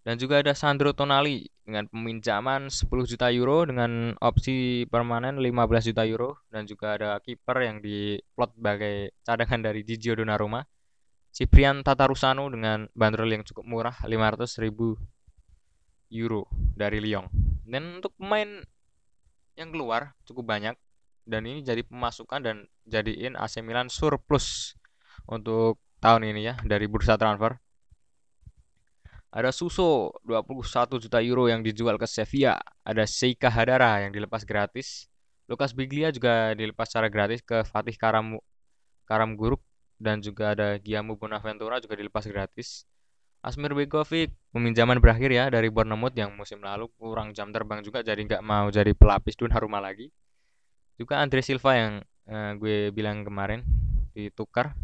Dan 0.00 0.16
juga 0.16 0.40
ada 0.40 0.56
Sandro 0.56 0.96
Tonali 0.96 1.44
dengan 1.66 1.84
peminjaman 1.90 2.72
10 2.72 2.88
juta 3.04 3.28
euro 3.28 3.68
dengan 3.68 4.16
opsi 4.22 4.88
permanen 4.88 5.36
15 5.36 5.92
juta 5.92 6.02
euro 6.08 6.40
dan 6.48 6.64
juga 6.64 6.96
ada 6.96 7.20
kiper 7.20 7.58
yang 7.60 7.76
diplot 7.84 8.56
sebagai 8.56 9.12
cadangan 9.22 9.60
dari 9.60 9.84
Gigio 9.84 10.16
Donnarumma 10.16 10.64
Ciprian 11.30 11.86
Tatarusano 11.86 12.50
dengan 12.50 12.90
bandrol 12.90 13.30
yang 13.30 13.46
cukup 13.46 13.62
murah 13.62 13.94
500.000 14.02 14.66
euro 16.10 16.50
dari 16.74 16.98
Lyon. 16.98 17.30
Dan 17.62 18.02
untuk 18.02 18.18
pemain 18.18 18.66
yang 19.54 19.70
keluar 19.70 20.18
cukup 20.26 20.50
banyak 20.50 20.74
dan 21.24 21.46
ini 21.46 21.60
jadi 21.64 21.84
pemasukan 21.84 22.40
dan 22.40 22.56
jadiin 22.88 23.36
AC 23.36 23.60
Milan 23.64 23.88
surplus 23.88 24.76
untuk 25.28 25.78
tahun 26.00 26.32
ini 26.32 26.40
ya 26.52 26.54
dari 26.64 26.88
bursa 26.88 27.20
transfer. 27.20 27.56
Ada 29.30 29.54
Suso 29.54 30.10
21 30.26 30.98
juta 30.98 31.22
euro 31.22 31.46
yang 31.46 31.62
dijual 31.62 31.94
ke 31.94 32.06
Sevilla. 32.10 32.58
Ada 32.82 33.06
Seika 33.06 33.46
Hadara 33.46 34.02
yang 34.02 34.10
dilepas 34.10 34.42
gratis. 34.42 35.06
Lukas 35.46 35.70
Biglia 35.70 36.10
juga 36.10 36.50
dilepas 36.58 36.90
secara 36.90 37.06
gratis 37.06 37.38
ke 37.42 37.62
Fatih 37.62 37.94
Karam 37.94 38.42
Karam 39.06 39.38
Guruk 39.38 39.62
dan 40.02 40.18
juga 40.18 40.54
ada 40.54 40.78
Giamu 40.82 41.14
Bonaventura 41.14 41.78
juga 41.78 41.94
dilepas 41.94 42.26
gratis. 42.26 42.86
Asmir 43.40 43.72
Begovic 43.72 44.34
peminjaman 44.52 45.00
berakhir 45.00 45.32
ya 45.32 45.48
dari 45.48 45.72
Bournemouth 45.72 46.12
yang 46.12 46.34
musim 46.36 46.60
lalu 46.60 46.92
kurang 47.00 47.32
jam 47.32 47.48
terbang 47.54 47.80
juga 47.80 48.04
jadi 48.04 48.20
nggak 48.20 48.42
mau 48.44 48.68
jadi 48.68 48.92
pelapis 48.92 49.38
Donnarumma 49.38 49.80
lagi. 49.80 50.10
Juga 51.00 51.24
Andre 51.24 51.40
Silva 51.40 51.72
yang 51.72 51.92
eh, 52.28 52.52
gue 52.60 52.76
bilang 52.92 53.24
kemarin 53.24 53.64
ditukar. 54.12 54.76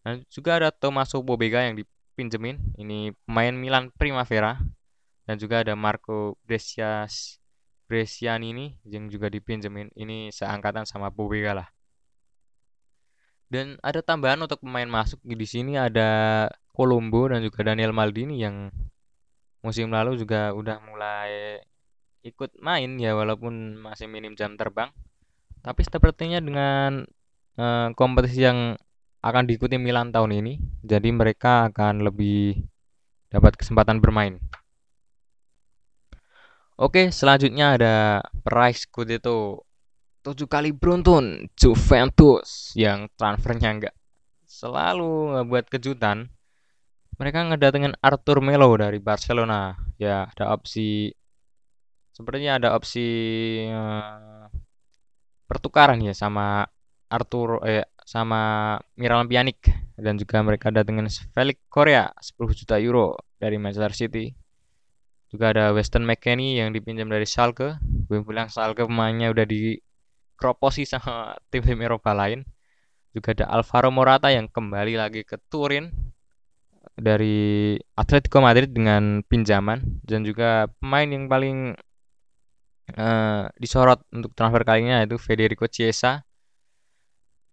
Dan 0.00 0.24
juga 0.32 0.56
ada 0.56 0.72
Tomaso 0.72 1.20
Bobega 1.20 1.60
yang 1.60 1.76
dipinjemin. 1.76 2.56
Ini 2.80 3.12
pemain 3.28 3.52
Milan 3.52 3.92
Primavera. 3.92 4.56
Dan 5.28 5.36
juga 5.36 5.60
ada 5.60 5.76
Marco 5.76 6.40
Brescias 6.48 7.36
Bresciani 7.84 8.80
yang 8.88 9.12
juga 9.12 9.28
dipinjemin. 9.28 9.92
Ini 9.92 10.32
seangkatan 10.32 10.88
sama 10.88 11.12
Bobega 11.12 11.52
lah. 11.52 11.68
Dan 13.50 13.76
ada 13.82 13.98
tambahan 13.98 14.40
untuk 14.40 14.62
pemain 14.62 14.86
masuk 14.86 15.18
di 15.26 15.42
sini 15.42 15.74
ada 15.74 16.46
Colombo 16.70 17.26
dan 17.26 17.42
juga 17.42 17.66
Daniel 17.66 17.90
Maldini 17.90 18.38
yang 18.38 18.70
musim 19.60 19.90
lalu 19.90 20.16
juga 20.16 20.54
udah 20.54 20.78
mulai 20.86 21.58
ikut 22.22 22.56
main 22.62 22.94
ya 22.96 23.12
walaupun 23.18 23.74
masih 23.82 24.06
minim 24.06 24.38
jam 24.38 24.54
terbang. 24.54 24.94
Tapi 25.60 25.80
sepertinya 25.84 26.40
dengan 26.40 27.04
uh, 27.60 27.88
kompetisi 27.92 28.44
yang 28.44 28.76
akan 29.20 29.44
diikuti 29.44 29.76
Milan 29.76 30.12
tahun 30.12 30.32
ini, 30.40 30.56
jadi 30.80 31.12
mereka 31.12 31.68
akan 31.68 32.04
lebih 32.04 32.64
dapat 33.28 33.54
kesempatan 33.60 34.00
bermain. 34.00 34.40
Oke, 36.80 37.12
selanjutnya 37.12 37.76
ada 37.76 37.96
price 38.40 38.88
Scudetto 38.88 39.68
7 40.24 40.48
kali 40.48 40.72
beruntun 40.72 41.52
Juventus 41.52 42.72
yang 42.72 43.12
transfernya 43.20 43.68
enggak 43.68 43.94
selalu 44.50 45.38
ngebuat 45.38 45.70
kejutan. 45.70 46.26
Mereka 47.16 47.52
ngedatengin 47.52 47.94
Arthur 48.02 48.42
Melo 48.42 48.74
dari 48.74 48.98
Barcelona. 48.98 49.78
Ya, 49.96 50.26
ada 50.34 50.50
opsi 50.56 51.14
sepertinya 52.10 52.58
ada 52.60 52.68
opsi 52.76 53.06
uh, 53.70 54.50
pertukaran 55.50 55.98
ya 55.98 56.14
sama 56.14 56.62
Arthur 57.10 57.58
eh 57.66 57.82
sama 58.06 58.74
Miralem 58.94 59.26
Pjanic 59.26 59.66
dan 59.98 60.14
juga 60.14 60.38
mereka 60.46 60.70
datangin 60.70 61.10
Felix 61.10 61.58
Korea 61.66 62.10
10 62.14 62.58
juta 62.58 62.78
euro 62.78 63.18
dari 63.42 63.58
Manchester 63.58 63.90
City. 63.94 64.30
Juga 65.30 65.54
ada 65.54 65.70
Weston 65.70 66.02
McKennie 66.02 66.58
yang 66.58 66.74
dipinjam 66.74 67.06
dari 67.06 67.22
Schalke. 67.22 67.78
Gue 68.10 68.22
bilang 68.22 68.50
Schalke 68.50 68.82
pemainnya 68.82 69.30
udah 69.30 69.46
di 69.46 69.78
kroposi 70.34 70.86
sama 70.86 71.34
tim-tim 71.50 71.78
Eropa 71.82 72.10
lain. 72.14 72.42
Juga 73.10 73.34
ada 73.34 73.46
Alvaro 73.50 73.90
Morata 73.90 74.30
yang 74.30 74.46
kembali 74.50 74.94
lagi 74.98 75.22
ke 75.26 75.38
Turin 75.50 75.90
dari 76.98 77.74
Atletico 77.94 78.42
Madrid 78.42 78.70
dengan 78.70 79.22
pinjaman 79.26 80.02
dan 80.06 80.22
juga 80.26 80.70
pemain 80.78 81.06
yang 81.06 81.26
paling 81.26 81.74
uh, 82.96 83.50
disorot 83.58 84.02
untuk 84.14 84.32
transfer 84.34 84.62
kali 84.66 84.86
ini 84.86 84.92
yaitu 84.94 85.20
Federico 85.20 85.66
Chiesa 85.66 86.24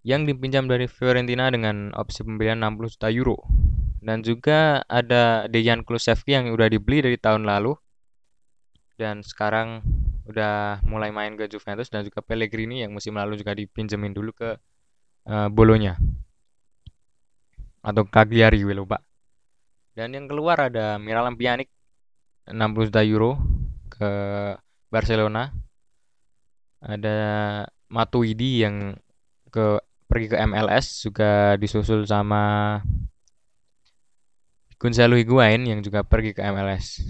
yang 0.07 0.23
dipinjam 0.23 0.71
dari 0.71 0.87
Fiorentina 0.87 1.51
dengan 1.51 1.91
opsi 1.93 2.23
pembelian 2.23 2.63
60 2.63 2.93
juta 2.95 3.09
euro. 3.11 3.37
Dan 3.99 4.23
juga 4.23 4.79
ada 4.87 5.51
Dejan 5.51 5.83
Kulusevski 5.83 6.31
yang 6.31 6.53
udah 6.55 6.71
dibeli 6.71 7.03
dari 7.03 7.19
tahun 7.19 7.43
lalu 7.43 7.75
dan 8.95 9.19
sekarang 9.19 9.83
udah 10.27 10.79
mulai 10.87 11.11
main 11.11 11.35
ke 11.35 11.47
Juventus 11.51 11.91
dan 11.91 12.07
juga 12.07 12.23
Pellegrini 12.23 12.83
yang 12.83 12.91
musim 12.95 13.15
lalu 13.15 13.35
juga 13.39 13.51
dipinjemin 13.51 14.11
dulu 14.11 14.31
ke 14.31 14.49
uh, 15.27 15.47
Bolonya 15.51 15.99
atau 17.83 18.03
Cagliari 18.07 18.63
gue 18.63 18.75
lupa. 18.75 18.99
Dan 19.95 20.13
yang 20.13 20.27
keluar 20.29 20.71
ada 20.71 20.99
Miralem 20.99 21.39
Pjanic 21.39 21.71
60 22.47 22.87
juta 22.91 23.01
euro 23.03 23.39
ke 23.87 24.11
Barcelona 24.87 25.51
ada 26.81 27.19
Matuidi 27.87 28.63
yang 28.63 28.95
ke 29.51 29.79
pergi 30.07 30.27
ke 30.31 30.37
MLS 30.47 31.03
juga 31.03 31.55
disusul 31.59 32.07
sama 32.07 32.77
Gonzalo 34.77 35.17
Higuain 35.17 35.65
yang 35.65 35.79
juga 35.81 36.05
pergi 36.05 36.31
ke 36.37 36.41
MLS 36.53 37.01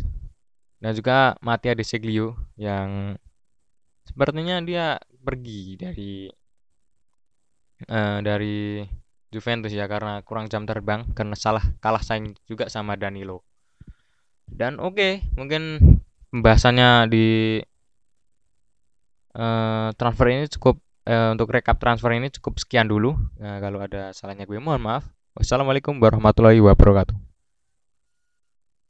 dan 0.80 0.94
juga 0.94 1.36
Mattia 1.42 1.74
De 1.74 1.84
Seglio 1.84 2.38
yang 2.56 3.18
sepertinya 4.06 4.62
dia 4.64 4.98
pergi 5.20 5.76
dari 5.76 6.32
uh, 7.92 8.20
dari 8.24 8.86
Juventus 9.28 9.76
ya 9.76 9.86
karena 9.92 10.24
kurang 10.24 10.48
jam 10.48 10.64
terbang 10.64 11.04
karena 11.12 11.36
salah 11.36 11.62
kalah 11.84 12.00
saing 12.00 12.32
juga 12.48 12.72
sama 12.72 12.96
Danilo. 12.96 13.44
Dan 14.48 14.80
oke, 14.80 14.96
okay, 14.96 15.14
mungkin 15.36 15.84
pembahasannya 16.32 17.12
di 17.12 17.26
uh, 19.36 19.90
transfer 19.96 20.28
ini 20.32 20.46
cukup 20.52 20.82
uh, 21.08 21.34
untuk 21.34 21.48
rekap 21.54 21.78
transfer 21.78 22.12
ini 22.16 22.32
cukup 22.34 22.60
sekian 22.60 22.88
dulu. 22.90 23.16
Nah, 23.40 23.62
kalau 23.64 23.80
ada 23.84 24.12
salahnya 24.12 24.48
gue 24.48 24.58
mohon 24.60 24.82
maaf. 24.82 25.08
Wassalamualaikum 25.38 26.02
warahmatullahi 26.02 26.58
wabarakatuh. 26.64 27.27